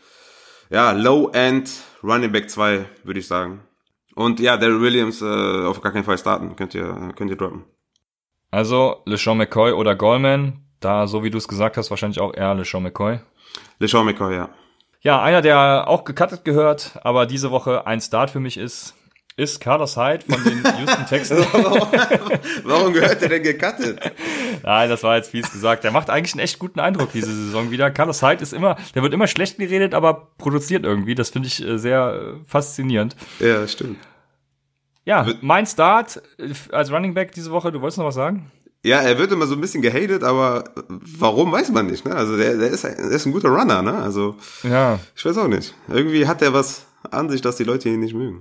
[0.68, 1.70] ja Low-End
[2.03, 3.61] Running Back 2, würde ich sagen.
[4.14, 7.64] Und ja, Daryl Williams äh, auf gar keinen Fall starten, könnt ihr, könnt ihr droppen.
[8.51, 12.55] Also LeSean McCoy oder Goldman, da so wie du es gesagt hast, wahrscheinlich auch eher
[12.55, 13.20] LeSean McCoy.
[13.79, 14.51] LeSean McCoy, ja.
[15.03, 18.94] Ja, einer, der auch gecuttet gehört, aber diese Woche ein Start für mich ist,
[19.37, 21.47] ist Carlos Hyde von den Houston Texans.
[22.64, 23.99] Warum gehört der denn gecuttet?
[24.62, 25.85] Nein, das war jetzt fies gesagt.
[25.85, 27.90] Der macht eigentlich einen echt guten Eindruck diese Saison wieder.
[27.90, 31.14] Carlos Hyde ist immer, der wird immer schlecht geredet, aber produziert irgendwie.
[31.14, 33.16] Das finde ich äh, sehr äh, faszinierend.
[33.38, 33.99] Ja, stimmt.
[35.05, 37.73] Ja, mein Start äh, als Running Back diese Woche.
[37.73, 38.51] Du wolltest noch was sagen?
[38.83, 42.14] Ja, er wird immer so ein bisschen gehatet, aber warum weiß man nicht, ne?
[42.14, 43.95] Also der, der, ist, der ist ein guter Runner, ne?
[43.95, 44.99] Also ja.
[45.14, 45.75] ich weiß auch nicht.
[45.88, 48.40] Irgendwie hat er was an sich, dass die Leute ihn nicht mögen.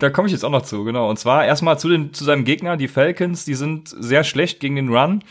[0.00, 1.08] Da komme ich jetzt auch noch zu, genau.
[1.08, 4.76] Und zwar erstmal zu, den, zu seinem Gegner, die Falcons, die sind sehr schlecht gegen
[4.76, 5.22] den Run.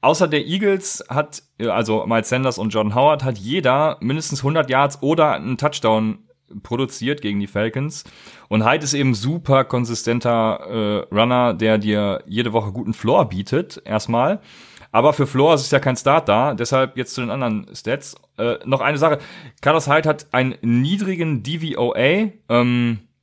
[0.00, 5.02] Außer der Eagles hat, also Miles Sanders und John Howard, hat jeder mindestens 100 Yards
[5.02, 6.18] oder einen Touchdown
[6.62, 8.04] produziert gegen die Falcons.
[8.48, 13.80] Und Hyde ist eben super konsistenter äh, Runner, der dir jede Woche guten Floor bietet,
[13.84, 14.40] erstmal.
[14.92, 18.14] Aber für Floor ist ja kein Start da, deshalb jetzt zu den anderen Stats.
[18.38, 19.18] Äh, noch eine Sache,
[19.60, 22.30] Carlos Hyde hat einen niedrigen DVOA.
[22.48, 23.13] Ähm, äh,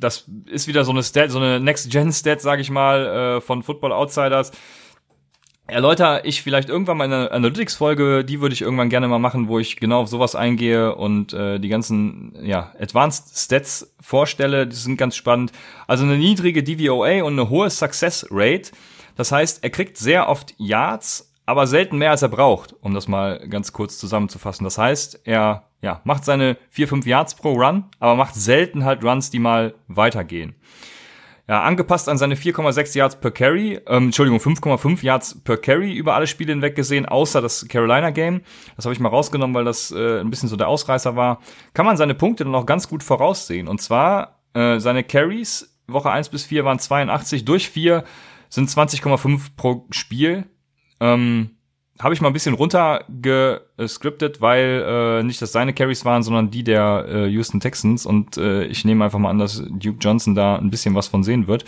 [0.00, 3.92] das ist wieder so eine Stat, so eine Next-Gen-Stat, sage ich mal, äh, von Football
[3.92, 4.52] Outsiders
[5.70, 9.58] erläutere ich vielleicht irgendwann mal eine Analytics-Folge, die würde ich irgendwann gerne mal machen, wo
[9.58, 14.66] ich genau auf sowas eingehe und äh, die ganzen ja, Advanced Stats vorstelle.
[14.66, 15.52] Die sind ganz spannend.
[15.86, 18.72] Also eine niedrige DVOA und eine hohe Success Rate.
[19.16, 23.08] Das heißt, er kriegt sehr oft Yards, aber selten mehr als er braucht, um das
[23.08, 24.64] mal ganz kurz zusammenzufassen.
[24.64, 29.04] Das heißt, er ja, macht seine 4, 5 Yards pro Run, aber macht selten halt
[29.04, 30.54] Runs, die mal weitergehen.
[31.48, 36.14] Ja, angepasst an seine 4,6 Yards per Carry, ähm, Entschuldigung, 5,5 Yards per Carry über
[36.14, 38.42] alle Spiele hinweg gesehen, außer das Carolina Game.
[38.76, 41.40] Das habe ich mal rausgenommen, weil das äh, ein bisschen so der Ausreißer war.
[41.74, 43.66] Kann man seine Punkte dann auch ganz gut voraussehen.
[43.66, 48.04] Und zwar äh, seine Carries, Woche 1 bis 4 waren 82, durch 4
[48.48, 50.46] sind 20,5 pro Spiel.
[51.00, 51.56] Ähm,
[52.02, 56.64] habe ich mal ein bisschen runtergescriptet, weil äh, nicht das seine Carries waren, sondern die
[56.64, 60.56] der äh, Houston Texans und äh, ich nehme einfach mal an, dass Duke Johnson da
[60.56, 61.64] ein bisschen was von sehen wird.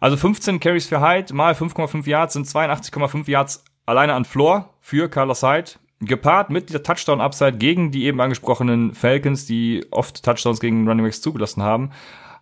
[0.00, 5.08] Also 15 Carries für Hyde mal 5,5 Yards sind 82,5 Yards alleine an Floor für
[5.08, 5.72] Carlos Hyde.
[6.00, 11.20] gepaart mit der Touchdown-Upside gegen die eben angesprochenen Falcons, die oft Touchdowns gegen Running Backs
[11.20, 11.90] zugelassen haben,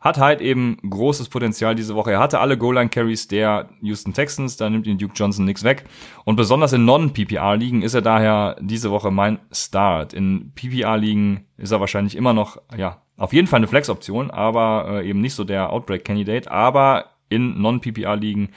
[0.01, 2.13] hat halt eben großes Potenzial diese Woche.
[2.13, 5.85] Er hatte alle Goal-Line-Carries der Houston Texans, da nimmt ihn Duke Johnson nichts weg.
[6.25, 10.13] Und besonders in Non-PPR-Ligen ist er daher diese Woche mein Start.
[10.13, 15.09] In PPR-Ligen ist er wahrscheinlich immer noch, ja, auf jeden Fall eine Flex-Option, aber äh,
[15.09, 16.51] eben nicht so der Outbreak-Candidate.
[16.51, 18.51] Aber in Non-PPR-Ligen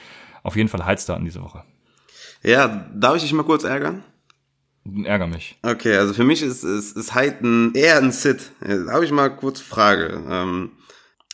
[0.44, 1.64] auf jeden Fall Heizstar in diese Woche.
[2.44, 4.04] Ja, darf ich dich mal kurz ärgern?
[5.04, 5.60] Ärger mich.
[5.62, 8.52] Okay, also für mich ist, ist, ist Hyde ein, eher ein Sit.
[8.90, 10.24] Habe ich mal kurz Frage.
[10.28, 10.72] Ähm,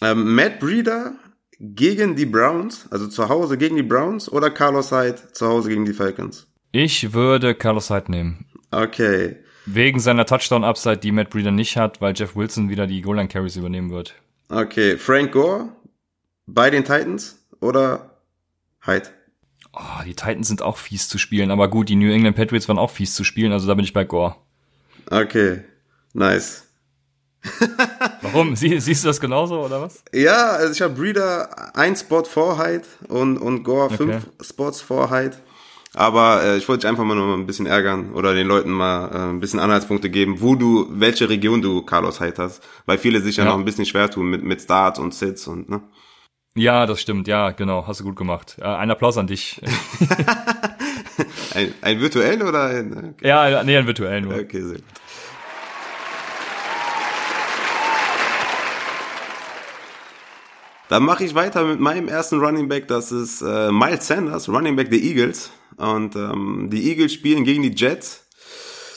[0.02, 1.16] ähm, Matt Breeder
[1.60, 5.86] gegen die Browns, also zu Hause gegen die Browns oder Carlos Hyde zu Hause gegen
[5.86, 6.48] die Falcons?
[6.72, 8.46] Ich würde Carlos Hyde nehmen.
[8.72, 9.38] Okay.
[9.66, 13.92] Wegen seiner Touchdown-Upside, die Matt Breeder nicht hat, weil Jeff Wilson wieder die Goal-Line-Carries übernehmen
[13.92, 14.16] wird.
[14.50, 15.70] Okay, Frank Gore
[16.46, 18.22] bei den Titans oder
[18.86, 19.10] Hyde?
[19.74, 22.80] Oh, die Titans sind auch fies zu spielen, aber gut, die New England Patriots waren
[22.80, 24.36] auch fies zu spielen, also da bin ich bei Gore.
[25.10, 25.64] Okay,
[26.14, 26.67] nice.
[28.22, 28.56] Warum?
[28.56, 30.04] Sie, siehst du das genauso oder was?
[30.14, 34.44] Ja, also ich habe Breeder ein Spot vor Hyde und, und Gore fünf okay.
[34.44, 35.38] Spots vor Hyde.
[35.94, 39.10] Aber äh, ich wollte dich einfach mal nur ein bisschen ärgern oder den Leuten mal
[39.10, 42.62] äh, ein bisschen Anhaltspunkte geben, wo du, welche Region du Carlos Hyde hast.
[42.86, 45.48] Weil viele sich ja, ja noch ein bisschen schwer tun mit, mit Starts und Sits
[45.48, 45.82] und, ne?
[46.56, 47.28] Ja, das stimmt.
[47.28, 47.86] Ja, genau.
[47.88, 48.58] Hast du gut gemacht.
[48.60, 49.62] Äh, ein Applaus an dich.
[51.56, 53.14] ein, ein virtuell oder ein?
[53.16, 53.28] Okay.
[53.28, 54.36] Ja, nee, ein virtuell nur.
[54.36, 54.86] Okay, sehr gut.
[60.90, 64.76] Dann mache ich weiter mit meinem ersten Running Back, das ist äh, Miles Sanders, Running
[64.76, 65.52] Back der Eagles.
[65.76, 68.26] Und ähm, die Eagles spielen gegen die Jets.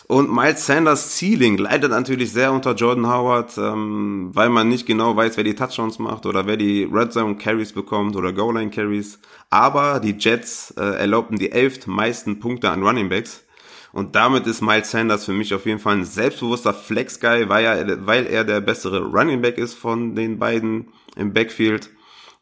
[0.07, 5.14] Und Miles Sanders Ceiling leidet natürlich sehr unter Jordan Howard, ähm, weil man nicht genau
[5.14, 8.70] weiß, wer die Touchdowns macht oder wer die Red Zone Carries bekommt oder Goal Line
[8.70, 9.20] Carries.
[9.50, 13.44] Aber die Jets äh, erlaubten die elft meisten Punkte an Running Backs.
[13.92, 18.07] Und damit ist Miles Sanders für mich auf jeden Fall ein selbstbewusster Flex-Guy, weil er,
[18.07, 21.90] weil er der bessere Running Back ist von den beiden im Backfield.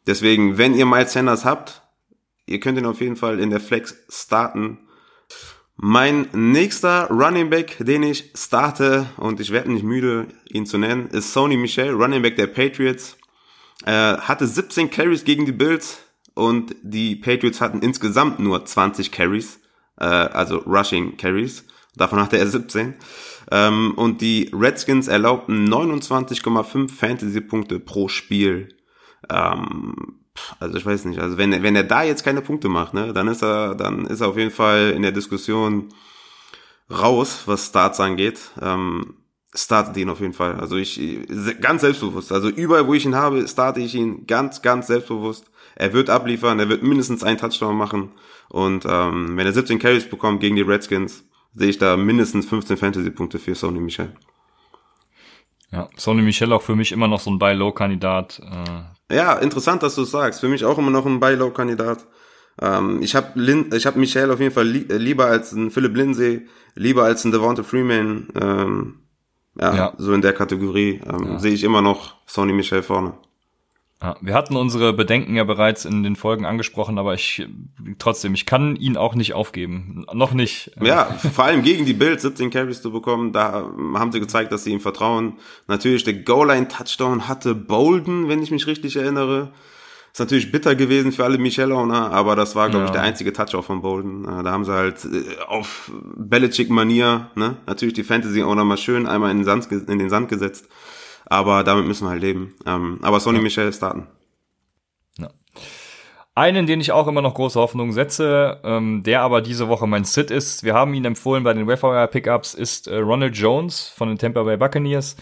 [0.05, 1.81] Deswegen, wenn ihr Miles Sanders habt,
[2.45, 4.79] ihr könnt ihn auf jeden Fall in der Flex starten.
[5.75, 11.07] Mein nächster Running Back, den ich starte, und ich werde nicht müde, ihn zu nennen,
[11.07, 13.17] ist Sony Michel, Running Back der Patriots.
[13.85, 15.99] Äh, hatte 17 Carries gegen die Bills
[16.33, 19.58] und die Patriots hatten insgesamt nur 20 Carries,
[19.99, 21.65] äh, also Rushing Carries.
[21.95, 22.95] Davon hatte er 17.
[23.51, 28.69] Ähm, und die Redskins erlaubten 29,5 Fantasy-Punkte pro Spiel.
[29.29, 30.19] Ähm,
[30.59, 33.27] also ich weiß nicht, also wenn, wenn er da jetzt keine Punkte macht, ne, dann
[33.27, 35.89] ist er, dann ist er auf jeden Fall in der Diskussion
[36.89, 38.39] raus, was Starts angeht.
[38.61, 39.15] Ähm,
[39.53, 40.55] startet ihn auf jeden Fall.
[40.59, 40.99] Also ich,
[41.59, 42.31] ganz selbstbewusst.
[42.31, 45.45] Also überall, wo ich ihn habe, starte ich ihn ganz, ganz selbstbewusst.
[45.75, 48.11] Er wird abliefern, er wird mindestens einen Touchdown machen.
[48.49, 52.77] Und ähm, wenn er 17 Carries bekommt gegen die Redskins, sehe ich da mindestens 15
[52.77, 54.13] Fantasy-Punkte für Sony Michel.
[55.71, 58.41] Ja, Sony Michel auch für mich immer noch so ein Buy-Low-Kandidat.
[59.09, 59.15] Äh.
[59.15, 60.39] Ja, interessant, dass du es sagst.
[60.39, 62.07] Für mich auch immer noch ein Buy-Low-Kandidat.
[62.61, 66.47] Ähm, ich habe ich hab Michel auf jeden Fall li lieber als ein Philip Lindsay,
[66.75, 68.27] lieber als ein Devonta Freeman.
[68.39, 68.99] Ähm,
[69.59, 71.39] ja, ja, so in der Kategorie ähm, ja.
[71.39, 73.13] sehe ich immer noch Sony Michel vorne.
[74.01, 77.45] Ja, wir hatten unsere Bedenken ja bereits in den Folgen angesprochen, aber ich
[77.97, 80.05] trotzdem, ich kann ihn auch nicht aufgeben.
[80.13, 80.71] Noch nicht.
[80.81, 84.63] Ja, vor allem gegen die Bills 17 Carries zu bekommen, da haben sie gezeigt, dass
[84.63, 85.33] sie ihm vertrauen.
[85.67, 89.51] Natürlich der Goal-Line-Touchdown hatte Bolden, wenn ich mich richtig erinnere.
[90.13, 92.85] Ist natürlich bitter gewesen für alle Michelle-Owner, aber das war, glaube ja.
[92.85, 94.23] ich, der einzige Touchdown von Bolden.
[94.23, 99.29] Äh, da haben sie halt äh, auf Belichick-Manier, ne, natürlich die Fantasy-Owner mal schön einmal
[99.31, 100.67] in den Sand, in den Sand gesetzt.
[101.29, 102.55] Aber damit müssen wir halt leben.
[102.65, 103.43] Ähm, aber Sonny ja.
[103.43, 104.07] Michel starten.
[105.17, 105.29] Ja.
[106.35, 110.05] Einen, den ich auch immer noch große Hoffnung setze, ähm, der aber diese Woche mein
[110.05, 114.09] Sit ist, wir haben ihn empfohlen bei den Wayfire Pickups, ist äh, Ronald Jones von
[114.09, 115.15] den Tampa Bay Buccaneers.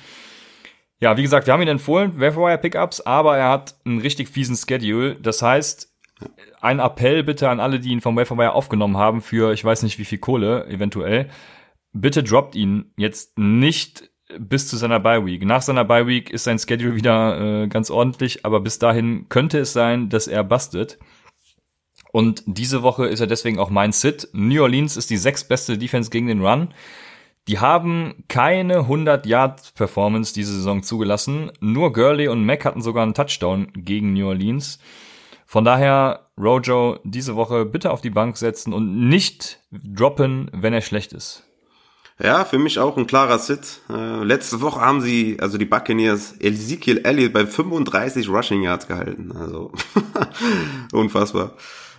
[1.00, 4.56] Ja, wie gesagt, wir haben ihn empfohlen, Wayfire Pickups, aber er hat einen richtig fiesen
[4.56, 5.15] Schedule.
[5.15, 5.93] Das heißt,
[6.62, 10.00] ein Appell bitte an alle, die ihn vom Wayfire aufgenommen haben für ich weiß nicht
[10.00, 11.30] wie viel Kohle eventuell.
[11.93, 15.46] Bitte droppt ihn jetzt nicht bis zu seiner Bye Week.
[15.46, 19.60] Nach seiner Bye Week ist sein Schedule wieder äh, ganz ordentlich, aber bis dahin könnte
[19.60, 20.98] es sein, dass er bustet.
[22.12, 24.30] Und diese Woche ist er deswegen auch mein Sit.
[24.34, 26.70] New Orleans ist die sechstbeste Defense gegen den Run.
[27.48, 31.52] Die haben keine 100 Yard Performance diese Saison zugelassen.
[31.62, 34.80] Nur Gurley und Mack hatten sogar einen Touchdown gegen New Orleans.
[35.46, 40.82] Von daher, Rojo, diese Woche bitte auf die Bank setzen und nicht droppen, wenn er
[40.82, 41.47] schlecht ist.
[42.19, 43.82] Ja, für mich auch ein klarer Sit.
[43.89, 49.32] Äh, letzte Woche haben sie, also die Buccaneers, Ezekiel Elliott bei 35 Rushing Yards gehalten.
[49.39, 49.71] Also
[50.91, 51.53] unfassbar.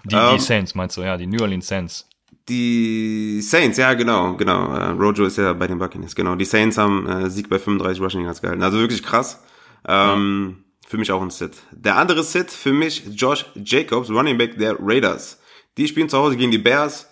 [0.05, 2.09] Die, ähm, die Saints meinst du, ja, die New Orleans Saints.
[2.49, 4.75] Die Saints, ja genau, genau.
[4.75, 6.35] Äh, Rojo ist ja bei den Buccaneers, genau.
[6.35, 8.63] Die Saints haben äh, Sieg bei 35 Rushing Yards gehalten.
[8.63, 9.41] Also wirklich krass.
[9.87, 10.65] Ähm, ja.
[10.89, 11.53] Für mich auch ein Sit.
[11.71, 15.39] Der andere Sit für mich Josh Jacobs, Running Back der Raiders.
[15.77, 17.08] Die spielen zu Hause gegen die Bears.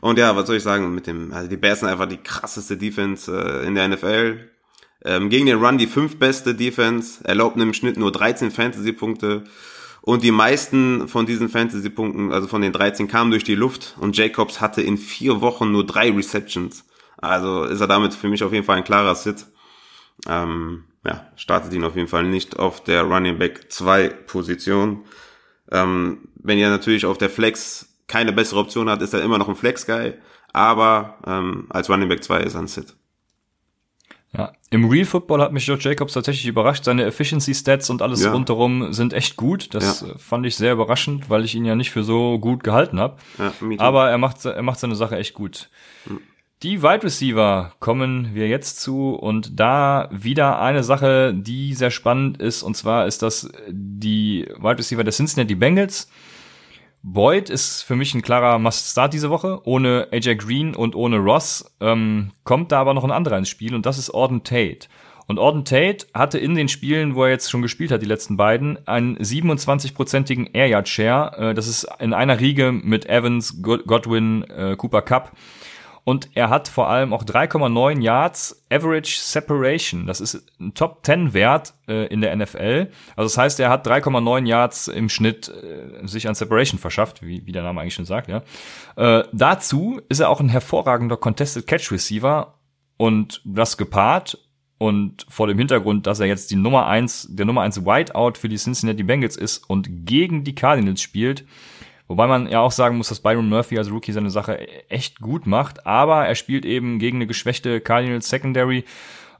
[0.00, 2.76] Und ja, was soll ich sagen mit dem, also die Bears sind einfach die krasseste
[2.76, 4.50] Defense äh, in der NFL.
[5.04, 9.44] Ähm, gegen den Run die fünf beste Defense, erlaubten im Schnitt nur 13 Fantasy-Punkte.
[10.02, 13.96] Und die meisten von diesen Fantasy-Punkten, also von den 13, kamen durch die Luft.
[14.00, 16.84] Und Jacobs hatte in vier Wochen nur drei Receptions.
[17.18, 19.46] Also ist er damit für mich auf jeden Fall ein klarer Sit.
[20.26, 25.04] Ähm, ja, startet ihn auf jeden Fall nicht auf der Running Back 2 Position.
[25.70, 29.48] Ähm, wenn ihr natürlich auf der Flex keine bessere Option hat, ist er immer noch
[29.48, 30.14] ein Flex-Guy.
[30.52, 32.96] Aber ähm, als Running Back 2 ist er ein Sit.
[34.36, 36.84] Ja, im Real Football hat mich George Jacobs tatsächlich überrascht.
[36.84, 38.32] Seine Efficiency Stats und alles ja.
[38.32, 39.74] rundherum sind echt gut.
[39.74, 40.08] Das ja.
[40.18, 43.16] fand ich sehr überraschend, weil ich ihn ja nicht für so gut gehalten habe.
[43.38, 45.70] Ja, Aber er macht, er macht seine Sache echt gut.
[46.06, 46.20] Mhm.
[46.62, 52.38] Die Wide Receiver kommen wir jetzt zu und da wieder eine Sache, die sehr spannend
[52.38, 56.10] ist und zwar ist das die Wide Receiver der Cincinnati Bengals.
[57.10, 59.62] Boyd ist für mich ein klarer Must-Start diese Woche.
[59.64, 63.74] Ohne AJ Green und ohne Ross ähm, kommt da aber noch ein anderer ins Spiel
[63.74, 64.88] und das ist Orden Tate.
[65.26, 68.36] Und Orden Tate hatte in den Spielen, wo er jetzt schon gespielt hat, die letzten
[68.36, 71.50] beiden, einen 27-prozentigen Air Yard Share.
[71.50, 75.32] Äh, das ist in einer Riege mit Evans, Godwin, äh, Cooper Cup
[76.08, 80.06] und er hat vor allem auch 3,9 Yards Average Separation.
[80.06, 82.88] Das ist ein Top 10 Wert äh, in der NFL.
[83.14, 87.44] Also das heißt, er hat 3,9 Yards im Schnitt äh, sich an Separation verschafft, wie,
[87.44, 88.30] wie der Name eigentlich schon sagt.
[88.30, 88.40] Ja.
[88.96, 92.54] Äh, dazu ist er auch ein hervorragender Contested Catch Receiver
[92.96, 94.38] und das gepaart
[94.78, 98.48] und vor dem Hintergrund, dass er jetzt die Nummer eins, der Nummer eins Whiteout für
[98.48, 101.44] die Cincinnati Bengals ist und gegen die Cardinals spielt,
[102.08, 105.46] Wobei man ja auch sagen muss, dass Byron Murphy als Rookie seine Sache echt gut
[105.46, 108.84] macht, aber er spielt eben gegen eine geschwächte Cardinals Secondary.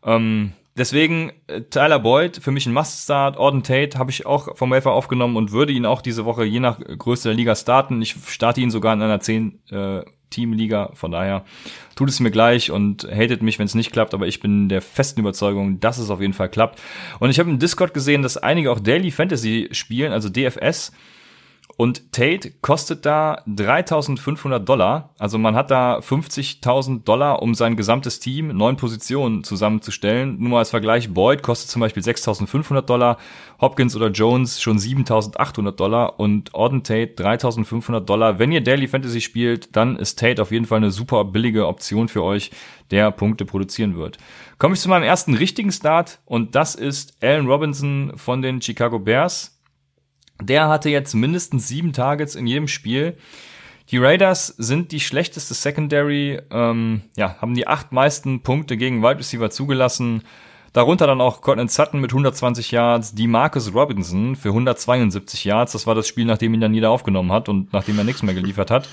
[0.05, 3.39] Ähm, deswegen äh, Tyler Boyd für mich ein Must-Start.
[3.39, 6.61] Orden Tate habe ich auch vom Wafer aufgenommen und würde ihn auch diese Woche je
[6.61, 8.03] nach Größe der Liga starten.
[8.03, 11.47] Ich starte ihn sogar in einer 10 äh, Teamliga, von daher
[11.97, 14.83] tut es mir gleich und hatet mich, wenn es nicht klappt, aber ich bin der
[14.83, 16.81] festen Überzeugung, dass es auf jeden Fall klappt.
[17.19, 20.93] Und ich habe im Discord gesehen, dass einige auch Daily Fantasy spielen, also DFS.
[21.77, 25.15] Und Tate kostet da 3500 Dollar.
[25.19, 30.41] Also man hat da 50.000 Dollar, um sein gesamtes Team, neun Positionen zusammenzustellen.
[30.41, 33.17] Nur mal als Vergleich, Boyd kostet zum Beispiel 6.500 Dollar,
[33.61, 38.41] Hopkins oder Jones schon 7.800 Dollar und Orden Tate 3.500 Dollar.
[38.41, 42.09] Wenn ihr Daily Fantasy spielt, dann ist Tate auf jeden Fall eine super billige Option
[42.09, 42.51] für euch,
[42.91, 44.19] der Punkte produzieren wird.
[44.59, 48.99] Komme ich zu meinem ersten richtigen Start und das ist Allen Robinson von den Chicago
[48.99, 49.58] Bears.
[50.43, 53.17] Der hatte jetzt mindestens sieben Targets in jedem Spiel.
[53.91, 59.19] Die Raiders sind die schlechteste Secondary, ähm, ja, haben die acht meisten Punkte gegen Wide
[59.19, 60.23] Receiver zugelassen.
[60.75, 65.73] Darunter dann auch Cortland Sutton mit 120 Yards, die Marcus Robinson für 172 Yards.
[65.73, 68.35] Das war das Spiel, nachdem ihn dann jeder aufgenommen hat und nachdem er nichts mehr
[68.35, 68.89] geliefert hat.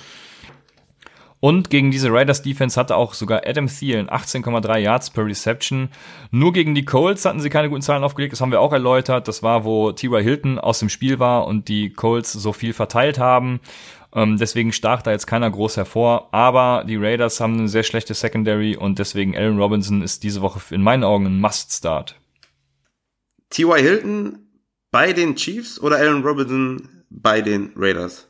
[1.39, 5.89] Und gegen diese Raiders Defense hatte auch sogar Adam Thielen 18,3 Yards per Reception.
[6.31, 8.33] Nur gegen die Colts hatten sie keine guten Zahlen aufgelegt.
[8.33, 9.27] Das haben wir auch erläutert.
[9.27, 10.23] Das war, wo T.Y.
[10.23, 13.59] Hilton aus dem Spiel war und die Colts so viel verteilt haben.
[14.13, 16.33] Ähm, deswegen stach da jetzt keiner groß hervor.
[16.33, 20.73] Aber die Raiders haben eine sehr schlechte Secondary und deswegen Allen Robinson ist diese Woche
[20.73, 22.19] in meinen Augen ein Must-Start.
[23.49, 23.77] T.Y.
[23.77, 24.39] Hilton
[24.89, 28.29] bei den Chiefs oder Allen Robinson bei den Raiders?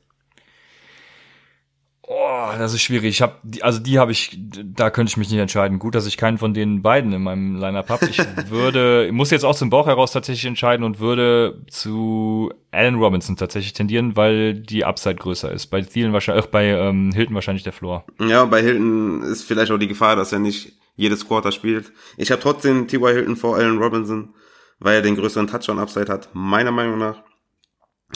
[2.07, 3.09] Oh, das ist schwierig.
[3.09, 5.79] Ich habe also die habe ich, da könnte ich mich nicht entscheiden.
[5.79, 8.05] Gut, dass ich keinen von den beiden in meinem Lineup habe.
[8.05, 13.37] Ich würde, muss jetzt auch zum Bauch heraus tatsächlich entscheiden und würde zu Allen Robinson
[13.37, 15.67] tatsächlich tendieren, weil die Upside größer ist.
[15.67, 18.05] Bei Thielen wahrscheinlich, auch bei ähm, Hilton wahrscheinlich der Floor.
[18.19, 21.91] Ja, bei Hilton ist vielleicht auch die Gefahr, dass er nicht jedes Quarter spielt.
[22.17, 23.13] Ich habe trotzdem T.Y.
[23.13, 24.35] Hilton vor Allen Robinson,
[24.79, 27.23] weil er den größeren Touchdown-Upside hat, meiner Meinung nach.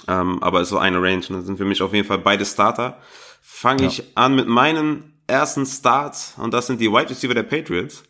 [0.07, 1.23] Ähm, aber ist so eine Range.
[1.27, 2.99] Das sind für mich auf jeden Fall beide Starter
[3.41, 3.87] fange ja.
[3.89, 8.03] ich an mit meinem ersten Start und das sind die Wide Receiver der Patriots.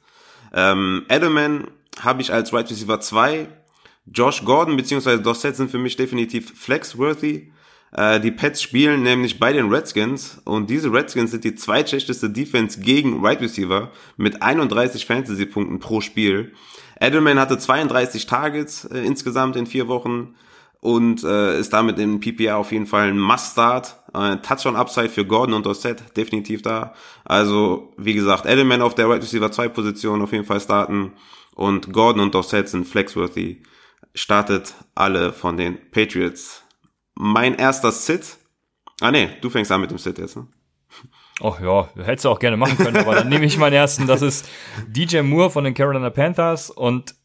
[0.53, 1.67] Ähm, Edelman
[2.01, 3.47] habe ich als Wide Receiver 2.
[4.11, 5.17] Josh Gordon bzw.
[5.17, 7.51] Dossett sind für mich definitiv flexworthy.
[7.91, 12.79] Äh, die Pets spielen nämlich bei den Redskins und diese Redskins sind die zweitschlechteste Defense
[12.79, 16.53] gegen Wide Receiver mit 31 Fantasy-Punkten pro Spiel.
[16.99, 20.35] Edelman hatte 32 Targets äh, insgesamt in vier Wochen
[20.81, 24.01] und äh, ist damit im PPR auf jeden Fall ein Must-Start.
[24.13, 26.93] Äh, Touchdown-Upside für Gordon und Dorset definitiv da.
[27.25, 31.13] Also, wie gesagt, Edelman auf der Right Receiver 2 Position auf jeden Fall starten
[31.53, 33.61] und Gordon und Dorset sind flexworthy.
[34.15, 36.63] Startet alle von den Patriots.
[37.15, 38.37] Mein erster Sit.
[39.01, 40.47] Ah nee, du fängst an mit dem Sit jetzt, ne?
[41.41, 44.07] Ach ja, hättest du auch gerne machen können, aber dann nehme ich meinen ersten.
[44.07, 44.49] Das ist
[44.87, 47.15] DJ Moore von den Carolina Panthers und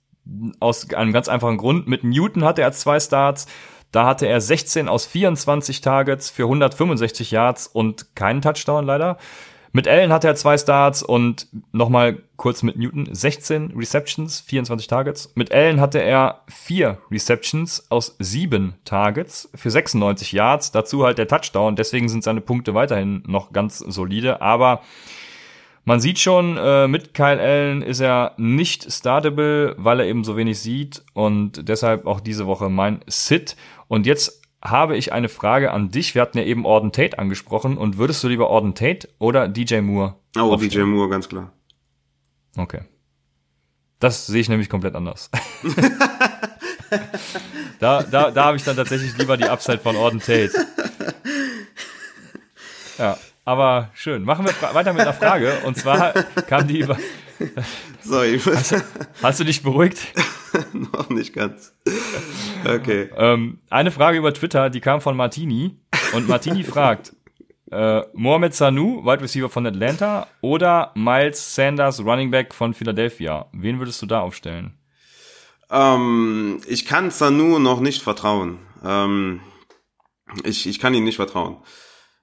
[0.61, 1.87] aus einem ganz einfachen Grund.
[1.87, 3.47] Mit Newton hatte er zwei Starts.
[3.93, 9.19] Da hatte er 16 aus 24 Targets für 165 Yards und keinen Touchdown leider.
[9.77, 15.33] Mit Allen hatte er zwei Starts und nochmal kurz mit Newton 16 Receptions, 24 Targets.
[15.35, 20.71] Mit Allen hatte er vier Receptions aus sieben Targets für 96 Yards.
[20.71, 21.75] Dazu halt der Touchdown.
[21.75, 24.41] Deswegen sind seine Punkte weiterhin noch ganz solide.
[24.41, 24.81] Aber
[25.85, 30.37] man sieht schon, äh, mit Kyle Allen ist er nicht startable, weil er eben so
[30.37, 33.57] wenig sieht und deshalb auch diese Woche mein Sit.
[33.89, 36.15] Und jetzt habe ich eine Frage an dich.
[36.15, 37.77] Wir hatten ja eben Orden Tate angesprochen.
[37.77, 40.17] Und würdest du lieber Orden Tate oder DJ Moore?
[40.37, 40.87] Oh, aufstellen?
[40.87, 41.53] DJ Moore, ganz klar.
[42.57, 42.81] Okay.
[44.01, 45.31] Das sehe ich nämlich komplett anders.
[47.79, 50.53] da da, da habe ich dann tatsächlich lieber die Upside von Orden Tate.
[52.97, 54.25] Ja, aber schön.
[54.25, 55.53] Machen wir weiter mit einer Frage.
[55.65, 56.13] Und zwar
[56.49, 56.97] kam die über.
[58.03, 58.39] Sorry.
[58.45, 58.85] Hast,
[59.23, 59.99] hast du dich beruhigt?
[60.73, 61.75] Noch nicht ganz.
[62.65, 63.11] Okay.
[63.17, 65.77] Ähm, eine Frage über Twitter, die kam von Martini.
[66.13, 67.15] Und Martini fragt,
[67.71, 73.47] äh, Mohamed Sanu, Wide Receiver von Atlanta, oder Miles Sanders, Running Back von Philadelphia?
[73.53, 74.79] Wen würdest du da aufstellen?
[75.71, 78.59] Ähm, ich kann Sanu noch nicht vertrauen.
[78.85, 79.41] Ähm,
[80.45, 81.57] ich, ich kann ihm nicht vertrauen.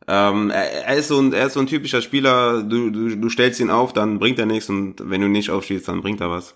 [0.07, 3.29] Ähm, er, er, ist so ein, er ist so ein typischer Spieler, du, du, du
[3.29, 6.31] stellst ihn auf, dann bringt er nichts und wenn du nicht aufstehst, dann bringt er
[6.31, 6.55] was.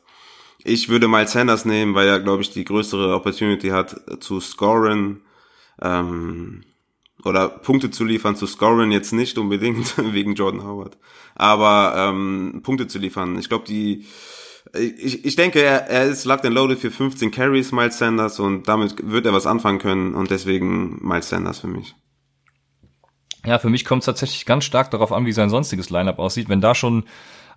[0.64, 5.22] Ich würde Miles Sanders nehmen, weil er, glaube ich, die größere Opportunity hat zu scoren
[5.80, 6.64] ähm,
[7.24, 8.36] oder Punkte zu liefern.
[8.36, 10.98] Zu scoren jetzt nicht unbedingt wegen Jordan Howard,
[11.36, 13.38] aber ähm, Punkte zu liefern.
[13.38, 14.06] Ich glaube, die
[14.74, 18.68] ich, ich denke, er, er ist locked and loaded für 15 Carries, Miles Sanders, und
[18.68, 21.96] damit wird er was anfangen können und deswegen Miles Sanders für mich.
[23.46, 26.50] Ja, für mich kommt es tatsächlich ganz stark darauf an, wie sein sonstiges Lineup aussieht.
[26.50, 27.06] Wenn da schon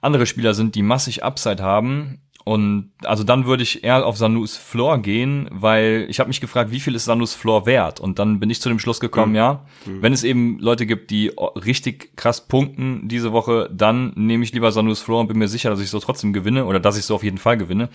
[0.01, 4.57] andere Spieler sind, die massig Upside haben, und also dann würde ich eher auf Sanus
[4.57, 8.01] Floor gehen, weil ich habe mich gefragt, wie viel ist Sanus Floor wert?
[8.01, 9.37] Und dann bin ich zu dem Schluss gekommen, mhm.
[9.37, 10.01] ja, mhm.
[10.01, 14.73] wenn es eben Leute gibt, die richtig krass punkten diese Woche, dann nehme ich lieber
[14.73, 17.15] Sanus Floor und bin mir sicher, dass ich so trotzdem gewinne oder dass ich so
[17.15, 17.91] auf jeden Fall gewinne.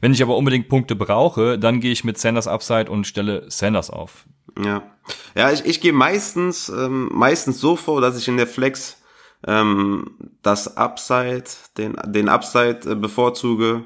[0.00, 3.90] Wenn ich aber unbedingt Punkte brauche, dann gehe ich mit Sanders Upside und stelle Sanders
[3.90, 4.24] auf.
[4.58, 4.84] Ja,
[5.36, 9.02] ja, ich, ich gehe meistens ähm, meistens so vor, dass ich in der Flex
[9.46, 11.44] ähm, das Upside,
[11.76, 13.84] den den Upside äh, bevorzuge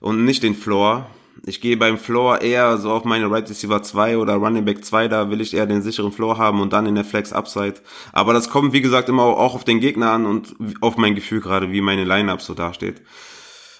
[0.00, 1.06] und nicht den Floor.
[1.46, 5.08] Ich gehe beim Floor eher so auf meine Right Receiver 2 oder Running Back 2,
[5.08, 7.76] da will ich eher den sicheren Floor haben und dann in der Flex Upside.
[8.12, 11.40] Aber das kommt, wie gesagt, immer auch auf den Gegner an und auf mein Gefühl
[11.40, 13.00] gerade, wie meine Lineup so dasteht.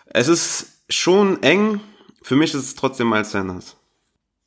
[0.07, 1.81] Es ist schon eng,
[2.23, 3.77] für mich ist es trotzdem Miles Sanders.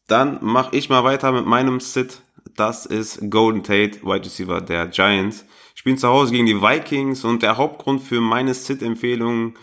[0.07, 2.21] Dann mache ich mal weiter mit meinem Sit.
[2.55, 5.45] Das ist Golden Tate, Wide Receiver der Giants.
[5.75, 9.55] Ich bin zu Hause gegen die Vikings und der Hauptgrund für meine Sit-Empfehlung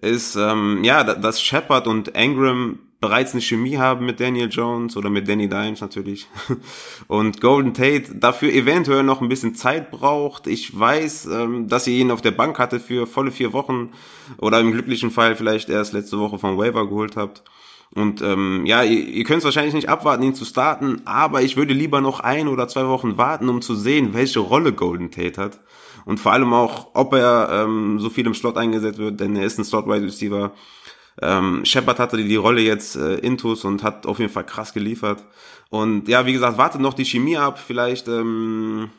[0.00, 5.08] ist, ähm, ja, dass Shepard und Ingram bereits eine Chemie haben mit Daniel Jones oder
[5.08, 6.28] mit Danny Dimes natürlich.
[7.08, 10.46] Und Golden Tate dafür eventuell noch ein bisschen Zeit braucht.
[10.46, 13.92] Ich weiß, ähm, dass ihr ihn auf der Bank hatte für volle vier Wochen
[14.36, 17.42] oder im glücklichen Fall vielleicht erst letzte Woche vom Waiver geholt habt.
[17.92, 21.56] Und ähm, ja, ihr, ihr könnt es wahrscheinlich nicht abwarten, ihn zu starten, aber ich
[21.56, 25.40] würde lieber noch ein oder zwei Wochen warten, um zu sehen, welche Rolle Golden Tate
[25.40, 25.60] hat.
[26.04, 29.44] Und vor allem auch, ob er ähm, so viel im Slot eingesetzt wird, denn er
[29.44, 30.52] ist ein Slot-Wide Receiver.
[31.22, 35.24] Ähm, Shepard hatte die Rolle jetzt äh, Intus und hat auf jeden Fall krass geliefert.
[35.68, 37.58] Und ja, wie gesagt, wartet noch die Chemie ab.
[37.58, 38.90] Vielleicht ähm,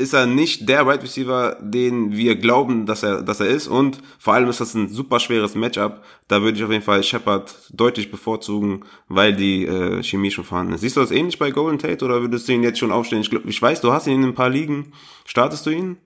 [0.00, 3.68] ist er nicht der Wide Receiver, den wir glauben, dass er, dass er ist.
[3.68, 6.02] Und vor allem ist das ein super schweres Matchup.
[6.26, 10.72] Da würde ich auf jeden Fall Shepard deutlich bevorzugen, weil die äh, Chemie schon vorhanden
[10.72, 10.80] ist.
[10.80, 13.22] Siehst du das ähnlich bei Golden Tate oder würdest du ihn jetzt schon aufstellen?
[13.22, 14.92] Ich, glaub, ich weiß, du hast ihn in ein paar Ligen.
[15.26, 15.98] Startest du ihn?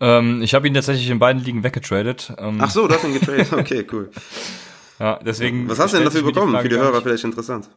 [0.00, 2.32] Ähm, ich habe ihn tatsächlich in beiden Ligen weggetradet.
[2.38, 3.52] Ähm, Ach so, du hast ihn getradet.
[3.52, 4.10] Okay, cool.
[4.98, 5.68] ja, deswegen.
[5.68, 6.58] Was hast du denn dafür bekommen?
[6.60, 7.68] Für die Hörer vielleicht interessant.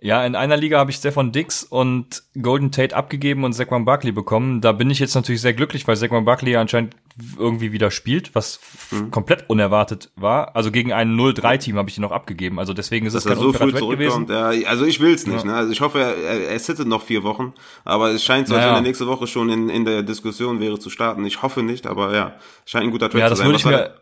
[0.00, 4.12] Ja, in einer Liga habe ich Stefan Dix und Golden Tate abgegeben und Saquon Barkley
[4.12, 4.60] bekommen.
[4.60, 6.94] Da bin ich jetzt natürlich sehr glücklich, weil Saquon Barkley ja anscheinend
[7.38, 8.60] irgendwie wieder spielt, was
[8.90, 9.10] mhm.
[9.10, 10.54] komplett unerwartet war.
[10.54, 12.58] Also gegen ein 0-3-Team habe ich ihn noch abgegeben.
[12.58, 14.26] Also deswegen ist es kein so früh gewesen.
[14.28, 15.44] Ja, also ich will's nicht.
[15.44, 15.52] Ja.
[15.52, 15.54] Ne?
[15.54, 17.54] Also ich hoffe, er, er sittet noch vier Wochen.
[17.84, 18.74] Aber es scheint so, als naja.
[18.74, 21.24] wenn er nächste Woche schon in, in der Diskussion wäre zu starten.
[21.24, 22.34] Ich hoffe nicht, aber ja,
[22.66, 23.46] scheint ein guter Trade ja, zu sein.
[23.46, 23.94] Würde ich mir,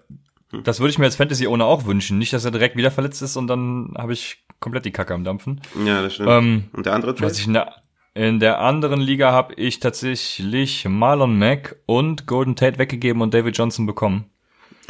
[0.62, 2.18] das würde ich mir als Fantasy-Owner auch wünschen.
[2.18, 5.22] Nicht, dass er direkt wieder verletzt ist und dann habe ich komplett die Kacke am
[5.22, 5.60] Dampfen.
[5.84, 6.30] Ja, das stimmt.
[6.30, 7.30] Ähm, und der andere Trade?
[7.30, 7.74] Was ich der,
[8.14, 13.56] in der anderen Liga habe ich tatsächlich Marlon Mack und Golden Tate weggegeben und David
[13.56, 14.30] Johnson bekommen.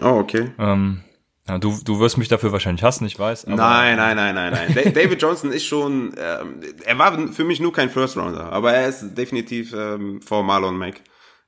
[0.02, 0.50] Oh, okay.
[0.58, 1.02] Ähm,
[1.48, 3.46] ja, du, du wirst mich dafür wahrscheinlich hassen, ich weiß.
[3.46, 4.92] nein, nein, nein, nein, nein.
[4.94, 8.88] David Johnson ist schon, ähm, er war für mich nur kein First Rounder, aber er
[8.88, 11.00] ist definitiv ähm, vor Marlon Mack.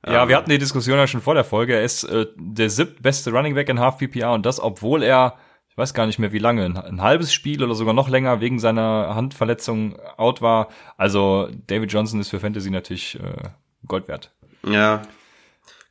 [0.05, 1.75] Ja, ähm, wir hatten die Diskussion ja schon vor der Folge.
[1.75, 5.35] Er ist äh, der siebtbeste Running Back in Half PPR und das, obwohl er,
[5.77, 8.59] weiß gar nicht mehr wie lange, ein, ein, halbes Spiel oder sogar noch länger wegen
[8.59, 10.69] seiner Handverletzung out war.
[10.97, 13.49] Also David Johnson ist für Fantasy natürlich äh,
[13.87, 14.33] Gold wert.
[14.67, 15.03] Ja,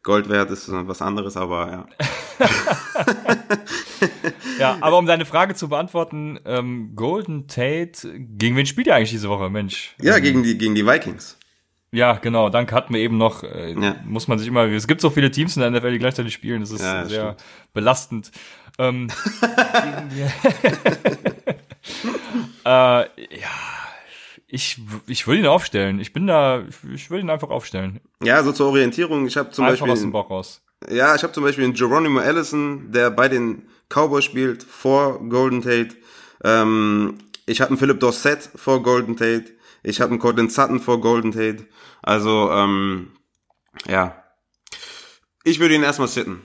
[0.03, 1.87] Gold wert ist was anderes, aber ja.
[4.59, 9.11] ja, aber um deine Frage zu beantworten, ähm, Golden Tate, gegen wen spielt ihr eigentlich
[9.11, 9.97] diese Woche, Mensch?
[10.01, 11.39] Ja, gegen die, gegen die Vikings.
[11.93, 12.51] Ja, genau.
[12.51, 13.97] Dank hatten wir eben noch, äh, ja.
[14.05, 16.61] muss man sich immer, es gibt so viele Teams in der NFL, die gleichzeitig spielen,
[16.61, 17.45] das ist ja, das sehr stimmt.
[17.73, 18.31] belastend.
[18.79, 19.09] Ähm,
[22.65, 23.07] äh, ja,
[24.47, 25.99] ich, ich würde ihn aufstellen.
[26.01, 28.01] Ich bin da, ich würde ihn einfach aufstellen.
[28.23, 29.27] Ja, so zur Orientierung.
[29.27, 29.93] Ich habe zum einfach Beispiel.
[29.93, 30.63] aus dem Bauch raus.
[30.91, 35.63] Ja, ich habe zum Beispiel einen Geronimo Allison, der bei den Cowboys spielt, vor Golden
[35.63, 35.97] Tate.
[36.45, 39.53] Ähm, ich habe einen Philip Dorsett vor Golden Tate.
[39.83, 41.67] Ich habe einen Cortland Sutton vor Golden Tate.
[42.03, 43.13] Also, ähm,
[43.89, 44.23] ja.
[45.45, 46.43] Ich würde ihn erstmal sitten.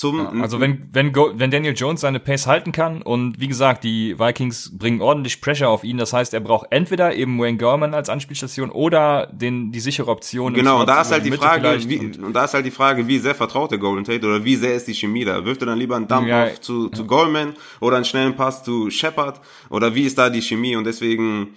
[0.00, 3.84] Zum ja, also wenn, wenn, wenn Daniel Jones seine Pace halten kann und wie gesagt,
[3.84, 7.92] die Vikings bringen ordentlich Pressure auf ihn, das heißt, er braucht entweder eben Wayne Gorman
[7.92, 10.54] als Anspielstation oder den, die sichere Option.
[10.54, 13.06] Genau, und da ist halt die Frage, wie, und, und, da ist halt die Frage,
[13.08, 15.44] wie sehr vertraut der Golden Tate oder wie sehr ist die Chemie da?
[15.44, 18.64] Wirft er dann lieber einen Dump ja, auf zu, zu Goldman oder einen schnellen Pass
[18.64, 19.38] zu Shepard
[19.68, 20.76] oder wie ist da die Chemie?
[20.76, 21.48] Und deswegen,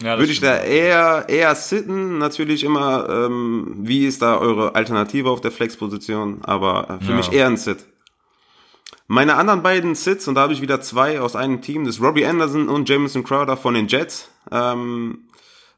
[0.00, 5.30] ja, Würde ich da eher, eher sitten, natürlich immer, ähm, wie ist da eure Alternative
[5.30, 7.16] auf der Flex-Position, aber für ja.
[7.16, 7.86] mich eher ein Sit.
[9.06, 12.02] Meine anderen beiden Sits, und da habe ich wieder zwei aus einem Team, das ist
[12.02, 14.30] Robbie Anderson und Jameson Crowder von den Jets.
[14.50, 15.28] Ähm,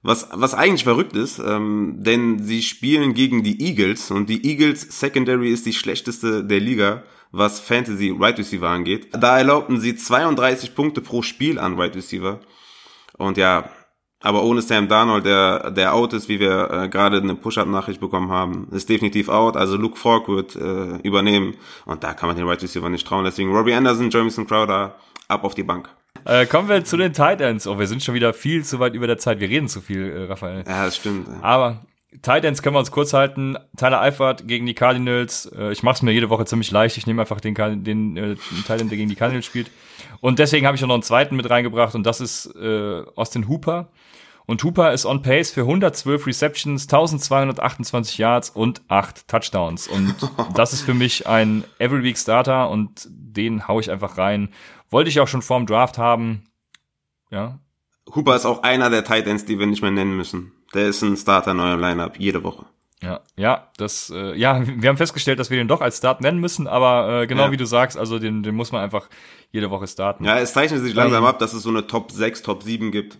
[0.02, 5.00] was, was eigentlich verrückt ist, ähm, denn sie spielen gegen die Eagles und die Eagles
[5.00, 7.02] Secondary ist die schlechteste der Liga,
[7.32, 9.08] was Fantasy Right Receiver angeht.
[9.12, 12.40] Da erlaubten sie 32 Punkte pro Spiel an Right Receiver.
[13.18, 13.68] Und ja,
[14.26, 18.32] aber ohne Sam Darnold, der, der out ist, wie wir äh, gerade eine Push-Up-Nachricht bekommen
[18.32, 19.56] haben, ist definitiv out.
[19.56, 21.54] Also Luke Falk wird äh, übernehmen.
[21.84, 23.24] Und da kann man den Right Receiver nicht trauen.
[23.24, 24.96] Deswegen Robbie Anderson, Jamison Crowder,
[25.28, 25.88] ab auf die Bank.
[26.24, 27.68] Äh, kommen wir zu den Tight Ends.
[27.68, 29.38] Oh, wir sind schon wieder viel zu weit über der Zeit.
[29.38, 30.64] Wir reden zu viel, äh, Raphael.
[30.66, 31.28] Ja, das stimmt.
[31.40, 31.82] Aber
[32.22, 33.56] Tight Ends können wir uns kurz halten.
[33.76, 35.46] Tyler Eifert gegen die Cardinals.
[35.56, 36.96] Äh, ich mache es mir jede Woche ziemlich leicht.
[36.96, 37.54] Ich nehme einfach den,
[37.84, 39.70] den, äh, Tight End, der gegen die Cardinals spielt.
[40.20, 43.46] Und deswegen habe ich auch noch einen zweiten mit reingebracht und das ist äh, Austin
[43.46, 43.88] Hooper.
[44.46, 49.88] Und Hooper ist on pace für 112 Receptions, 1228 Yards und 8 Touchdowns.
[49.88, 50.14] Und
[50.54, 54.50] das ist für mich ein Every Week Starter und den hau ich einfach rein.
[54.88, 56.44] Wollte ich auch schon vorm Draft haben.
[57.30, 57.58] Ja.
[58.14, 60.52] Hooper ist auch einer der Titans, die wir nicht mehr nennen müssen.
[60.74, 62.66] Der ist ein Starter in eurem Lineup jede Woche.
[63.02, 66.38] Ja, ja, das, äh, ja, wir haben festgestellt, dass wir den doch als Start nennen
[66.38, 67.52] müssen, aber äh, genau ja.
[67.52, 69.10] wie du sagst, also den, den muss man einfach
[69.50, 70.24] jede Woche starten.
[70.24, 73.18] Ja, es zeichnet sich langsam ab, dass es so eine Top 6, Top 7 gibt.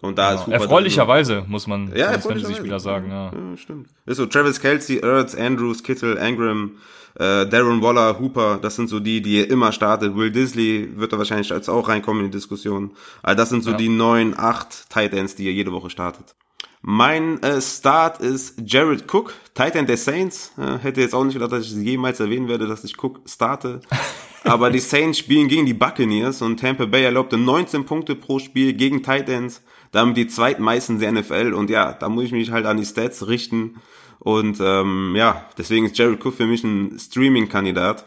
[0.00, 3.10] Und da ja, ist Hooper Erfreulicherweise, muss man ja, als Fantasy-Spieler sagen.
[3.10, 3.32] Ja.
[3.32, 3.88] ja, stimmt.
[4.06, 6.76] Ist so Travis Kelsey, Ertz, Andrews, Kittle, Angram,
[7.18, 10.14] äh, Darren Waller, Hooper, das sind so die, die ihr immer startet.
[10.14, 12.92] Will Disley wird da wahrscheinlich als auch reinkommen in die Diskussion.
[13.22, 13.76] Also das sind so ja.
[13.76, 16.36] die neun, acht Tight Ends, die ihr jede Woche startet.
[16.80, 20.52] Mein äh, Start ist Jared Cook, Tight End der Saints.
[20.56, 23.80] Äh, hätte jetzt auch nicht gedacht, dass ich jemals erwähnen werde, dass ich Cook starte.
[24.44, 28.72] Aber die Saints spielen gegen die Buccaneers und Tampa Bay erlaubte 19 Punkte pro Spiel
[28.74, 29.60] gegen Tight Ends
[29.92, 33.26] damit die zweitmeisten der NFL und ja, da muss ich mich halt an die Stats
[33.26, 33.80] richten
[34.18, 38.06] und ähm, ja, deswegen ist Jared Cook für mich ein Streaming-Kandidat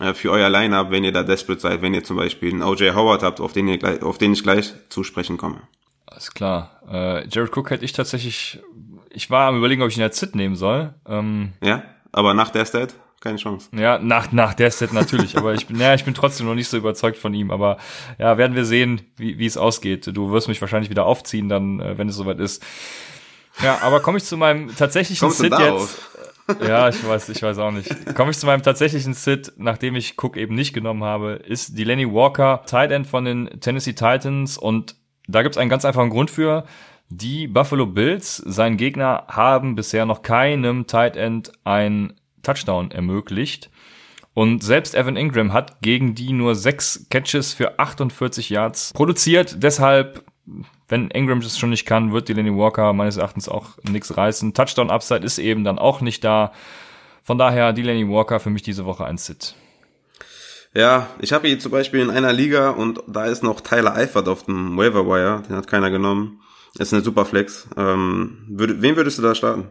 [0.00, 2.90] äh, für euer Lineup, wenn ihr da desperate seid, wenn ihr zum Beispiel einen OJ
[2.90, 5.60] Howard habt, auf den, ihr gleich, auf den ich gleich zu sprechen komme.
[6.06, 6.80] Alles klar.
[6.90, 8.60] Äh, Jared Cook hätte ich tatsächlich,
[9.10, 10.94] ich war am überlegen, ob ich ihn als Sit nehmen soll.
[11.06, 11.82] Ähm, ja,
[12.12, 12.94] aber nach der Stat?
[13.22, 13.68] Keine Chance.
[13.74, 16.68] Ja, nach, nach der Set natürlich, aber ich bin, ja, ich bin trotzdem noch nicht
[16.68, 17.78] so überzeugt von ihm, aber
[18.18, 20.10] ja, werden wir sehen, wie, wie es ausgeht.
[20.14, 22.62] Du wirst mich wahrscheinlich wieder aufziehen, dann, äh, wenn es soweit ist.
[23.62, 26.08] Ja, aber komme ich zu meinem tatsächlichen Sit jetzt.
[26.60, 28.14] Ja, ich weiß, ich weiß auch nicht.
[28.14, 31.84] Komme ich zu meinem tatsächlichen Sit, nachdem ich Cook eben nicht genommen habe, ist die
[31.84, 34.96] Lenny Walker, Tight End von den Tennessee Titans und
[35.28, 36.64] da gibt's einen ganz einfachen Grund für.
[37.08, 43.70] Die Buffalo Bills, sein Gegner, haben bisher noch keinem Tight End ein Touchdown ermöglicht.
[44.34, 49.62] Und selbst Evan Ingram hat gegen die nur sechs Catches für 48 Yards produziert.
[49.62, 50.24] Deshalb,
[50.88, 54.54] wenn Ingram das schon nicht kann, wird Delaney Walker meines Erachtens auch nichts reißen.
[54.54, 56.52] Touchdown Upside ist eben dann auch nicht da.
[57.22, 59.54] Von daher Delaney Walker für mich diese Woche ein Sit.
[60.74, 64.26] Ja, ich habe ihn zum Beispiel in einer Liga und da ist noch Tyler Eifert
[64.28, 65.42] auf dem Waiver Wire.
[65.46, 66.40] Den hat keiner genommen.
[66.78, 67.68] Ist eine super Flex.
[67.76, 69.70] Ähm, würd, wen würdest du da starten?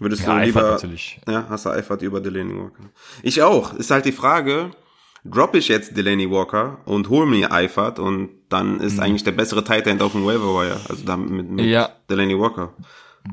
[0.00, 1.20] Würdest ja, du lieber, natürlich.
[1.28, 2.84] ja, hast du Eifert über Delaney Walker?
[3.22, 3.74] Ich auch.
[3.74, 4.70] Ist halt die Frage,
[5.26, 9.00] drop ich jetzt Delaney Walker und hol mir Eifert und dann ist mhm.
[9.00, 11.90] eigentlich der bessere Tight End auf dem Waiver Wire, also dann mit, mit ja.
[12.08, 12.72] Delaney Walker.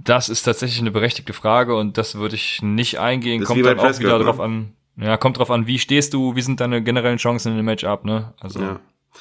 [0.03, 3.39] Das ist tatsächlich eine berechtigte Frage und das würde ich nicht eingehen.
[3.39, 4.25] Das kommt dann auch wieder ne?
[4.25, 4.73] drauf an.
[4.97, 8.03] Ja, kommt drauf an, wie stehst du, wie sind deine generellen Chancen in dem Matchup,
[8.03, 8.33] ne?
[8.41, 8.59] Also.
[8.59, 8.79] Ja.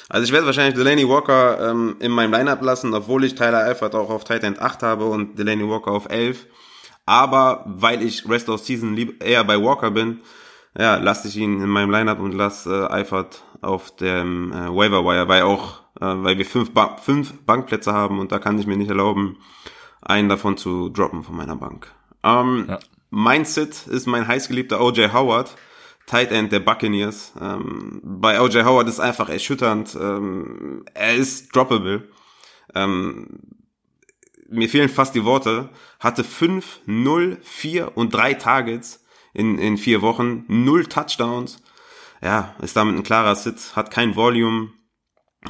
[0.09, 3.95] Also ich werde wahrscheinlich Delaney Walker ähm, in meinem Lineup lassen, obwohl ich Tyler Eifert
[3.95, 6.45] auch auf Tight End 8 habe und Delaney Walker auf 11.
[7.07, 10.19] Aber weil ich Rest of Season lieb, eher bei Walker bin,
[10.77, 15.05] ja, lasse ich ihn in meinem Lineup und lasse äh, Eifert auf dem äh, Waiver
[15.05, 18.67] Wire, weil auch, äh, weil wir fünf, ba fünf Bankplätze haben und da kann ich
[18.67, 19.37] mir nicht erlauben,
[20.01, 21.91] einen davon zu droppen von meiner Bank.
[22.23, 22.79] Ähm, ja.
[23.09, 25.55] Mein Sit ist mein heißgeliebter OJ Howard,
[26.07, 27.33] Tight End der Buccaneers.
[27.39, 29.97] Ähm, bei OJ Howard ist einfach erschütternd.
[29.99, 32.09] Ähm, er ist droppable.
[32.75, 33.27] Ähm,
[34.49, 35.69] mir fehlen fast die Worte.
[35.99, 41.61] Hatte fünf, null, vier und drei Targets in, in vier Wochen, null Touchdowns.
[42.21, 44.69] Ja, ist damit ein klarer Sit, hat kein Volume.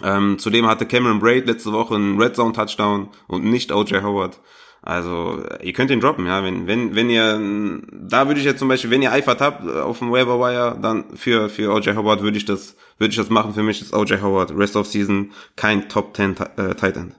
[0.04, 4.40] Ähm, zudem hatte Cameron Braid letzte Woche einen Red Zone Touchdown und nicht OJ Howard.
[4.82, 6.44] Also ihr könnt ihn droppen, ja.
[6.44, 9.80] Wenn, wenn, wenn ihr, da würde ich jetzt zum Beispiel, wenn ihr Eifert habt äh,
[9.80, 13.30] auf dem Waiver Wire, dann für, für OJ Howard würde ich das, würde ich das
[13.30, 13.54] machen.
[13.54, 17.16] Für mich ist OJ Howard Rest of Season kein Top 10 äh, Tight End.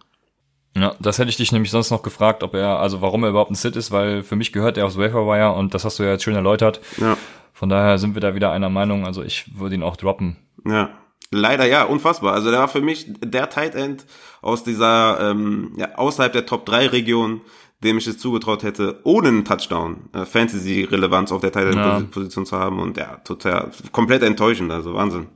[0.78, 3.50] Ja, das hätte ich dich nämlich sonst noch gefragt, ob er, also warum er überhaupt
[3.50, 6.10] ein Sit ist, weil für mich gehört er aufs Waferwire und das hast du ja
[6.10, 6.80] jetzt schön erläutert.
[6.98, 7.16] Ja.
[7.52, 10.36] Von daher sind wir da wieder einer Meinung, also ich würde ihn auch droppen.
[10.64, 10.90] Ja.
[11.30, 12.32] Leider ja, unfassbar.
[12.32, 14.06] Also der war für mich der Tight End
[14.40, 17.42] aus dieser, ähm, ja, außerhalb der Top 3 Region,
[17.82, 22.48] dem ich es zugetraut hätte, ohne einen Touchdown äh, Fantasy-Relevanz auf der Tight End-Position ja.
[22.48, 25.28] zu haben und ja, total, komplett enttäuschend, also Wahnsinn.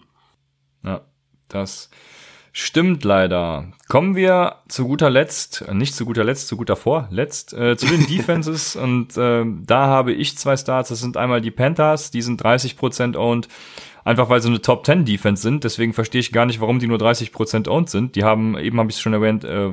[0.83, 1.03] Ja,
[1.49, 1.91] das
[2.55, 3.69] Stimmt leider.
[3.89, 7.87] Kommen wir zu guter Letzt, äh, nicht zu guter Letzt, zu guter Vorletzt, äh, zu
[7.87, 8.77] den Defenses.
[8.77, 10.91] und äh, da habe ich zwei Starts.
[10.91, 13.49] Das sind einmal die Panthers, die sind 30% owned.
[14.05, 15.65] Einfach weil sie eine Top 10 Defense sind.
[15.65, 18.17] Deswegen verstehe ich gar nicht, warum die nur 30% owned sind.
[18.17, 19.71] Die haben, eben habe ich es schon erwähnt, äh,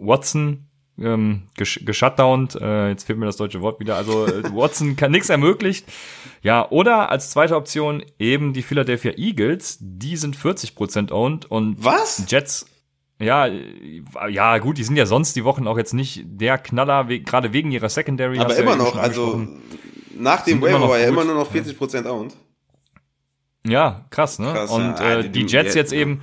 [0.00, 0.65] Watson,
[0.98, 5.10] ähm, gesh geshutdownt, äh, jetzt fehlt mir das deutsche Wort wieder, also äh, Watson kann
[5.10, 5.86] nichts ermöglicht.
[6.42, 12.24] Ja, oder als zweite Option eben die Philadelphia Eagles, die sind 40% owned und Was?
[12.28, 12.66] Jets
[13.18, 13.48] ja,
[14.28, 17.52] ja, gut, die sind ja sonst die Wochen auch jetzt nicht der Knaller, we gerade
[17.54, 18.38] wegen ihrer Secondary.
[18.38, 19.48] Aber immer ja noch, also
[20.14, 22.10] nach dem Waiver war ja immer nur noch 40% ja.
[22.10, 22.36] owned.
[23.66, 24.52] Ja, krass, ne?
[24.52, 25.18] Krass, und ja.
[25.18, 26.20] äh, die Jets jetzt eben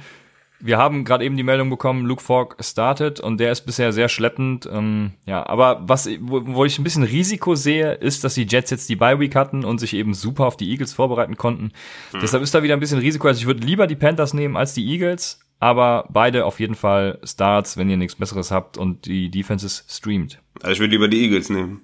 [0.66, 4.07] wir haben gerade eben die Meldung bekommen, Luke Falk startet und der ist bisher sehr
[4.07, 4.68] schleppend.
[4.72, 8.72] Ähm, ja, aber was, wo, wo ich ein bisschen Risiko sehe, ist, dass die Jets
[8.72, 11.74] jetzt die Bye Week hatten und sich eben super auf die Eagles vorbereiten konnten.
[12.11, 12.22] Hm.
[12.22, 13.28] Deshalb ist da wieder ein bisschen Risiko.
[13.28, 17.20] Also ich würde lieber die Panthers nehmen als die Eagles, aber beide auf jeden Fall
[17.24, 20.39] Starts, wenn ihr nichts Besseres habt und die Defenses streamt.
[20.61, 21.82] Also ich würde lieber die Eagles nehmen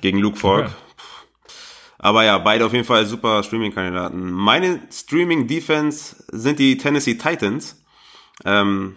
[0.00, 0.66] gegen Luke Falk.
[0.66, 0.74] Okay.
[1.98, 4.30] Aber ja, beide auf jeden Fall super Streaming-Kandidaten.
[4.30, 7.82] Meine Streaming-Defense sind die Tennessee Titans
[8.44, 8.96] ähm,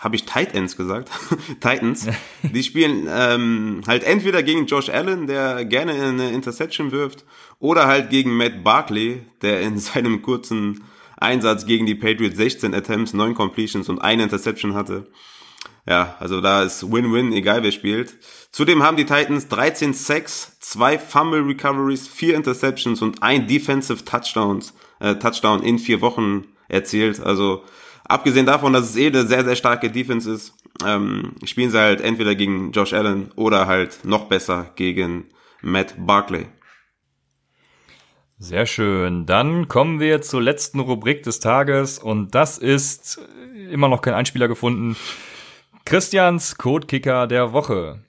[0.00, 1.10] habe ich Tight Ends gesagt?
[1.60, 2.08] Titans.
[2.42, 7.24] Die spielen ähm, halt entweder gegen Josh Allen, der gerne eine Interception wirft,
[7.58, 10.84] oder halt gegen Matt Barkley, der in seinem kurzen
[11.18, 15.10] Einsatz gegen die Patriots 16 Attempts, 9 Completions und eine Interception hatte.
[15.86, 18.16] Ja, also da ist Win-Win, egal wer spielt.
[18.52, 24.74] Zudem haben die Titans 13 Sacks, 2 Fumble Recoveries, 4 Interceptions und ein Defensive Touchdowns,
[25.00, 27.20] äh, Touchdown in vier Wochen erzielt.
[27.20, 27.64] Also
[28.10, 30.52] Abgesehen davon, dass es eh eine sehr, sehr starke Defense ist,
[30.84, 35.26] ähm, spielen sie halt entweder gegen Josh Allen oder halt noch besser gegen
[35.62, 36.46] Matt Barkley.
[38.36, 39.26] Sehr schön.
[39.26, 43.20] Dann kommen wir zur letzten Rubrik des Tages und das ist
[43.70, 44.96] immer noch kein Einspieler gefunden.
[45.84, 48.00] Christians Codekicker der Woche.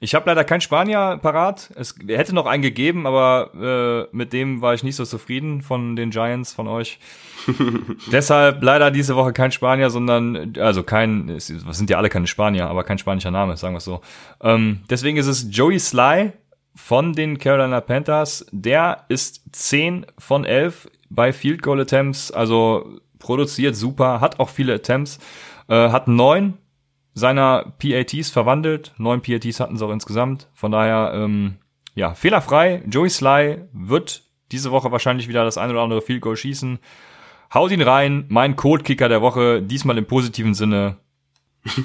[0.00, 1.70] Ich habe leider kein Spanier parat.
[1.74, 5.96] Es hätte noch einen gegeben, aber äh, mit dem war ich nicht so zufrieden von
[5.96, 7.00] den Giants, von euch.
[8.12, 12.68] Deshalb leider diese Woche kein Spanier, sondern, also kein, es sind ja alle keine Spanier,
[12.68, 14.00] aber kein spanischer Name, sagen wir es so.
[14.40, 16.32] Ähm, deswegen ist es Joey Sly
[16.76, 18.46] von den Carolina Panthers.
[18.52, 24.74] Der ist 10 von 11 bei Field Goal Attempts, also produziert super, hat auch viele
[24.74, 25.18] Attempts,
[25.68, 26.58] äh, hat neun
[27.18, 28.94] seiner PATs verwandelt.
[28.96, 30.48] Neun PATs hatten sie auch insgesamt.
[30.54, 31.56] Von daher, ähm,
[31.94, 32.82] ja, fehlerfrei.
[32.88, 36.78] Joey Sly wird diese Woche wahrscheinlich wieder das ein oder andere Field Goal schießen.
[37.52, 40.96] Haut ihn rein, mein Codekicker der Woche, diesmal im positiven Sinne.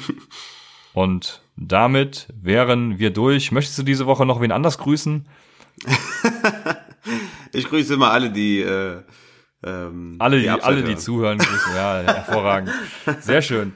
[0.93, 3.51] Und damit wären wir durch.
[3.51, 5.27] Möchtest du diese Woche noch wen anders grüßen?
[7.53, 9.01] ich grüße immer alle, die äh,
[9.63, 11.75] ähm, alle, die, die alle, die zuhören, grüßen.
[11.75, 12.71] Ja, hervorragend.
[13.21, 13.73] Sehr schön.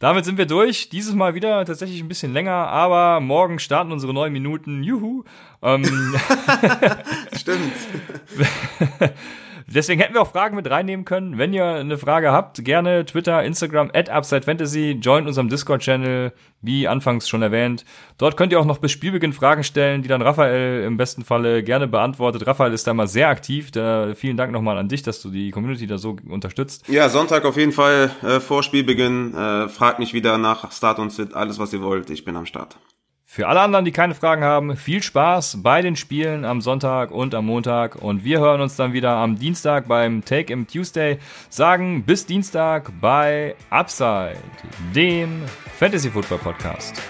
[0.00, 0.88] Damit sind wir durch.
[0.88, 4.82] Dieses Mal wieder tatsächlich ein bisschen länger, aber morgen starten unsere neun Minuten.
[4.82, 5.24] Juhu.
[5.62, 5.84] Ähm,
[7.36, 7.72] Stimmt.
[9.72, 11.38] Deswegen hätten wir auch Fragen mit reinnehmen können.
[11.38, 17.28] Wenn ihr eine Frage habt, gerne Twitter, Instagram, at UpsideFantasy, join unserem Discord-Channel, wie anfangs
[17.28, 17.84] schon erwähnt.
[18.18, 21.62] Dort könnt ihr auch noch bis Spielbeginn Fragen stellen, die dann Raphael im besten Falle
[21.62, 22.48] gerne beantwortet.
[22.48, 23.70] Raphael ist da mal sehr aktiv.
[23.70, 26.88] Da, vielen Dank nochmal an dich, dass du die Community da so unterstützt.
[26.88, 29.34] Ja, Sonntag auf jeden Fall äh, vor Spielbeginn.
[29.34, 32.10] Äh, fragt mich wieder nach Start und Sit, alles was ihr wollt.
[32.10, 32.76] Ich bin am Start.
[33.32, 37.32] Für alle anderen, die keine Fragen haben, viel Spaß bei den Spielen am Sonntag und
[37.32, 37.94] am Montag.
[37.94, 41.20] Und wir hören uns dann wieder am Dienstag beim Take im Tuesday.
[41.48, 44.38] Sagen bis Dienstag bei Upside,
[44.96, 45.42] dem
[45.78, 47.00] Fantasy Football Podcast.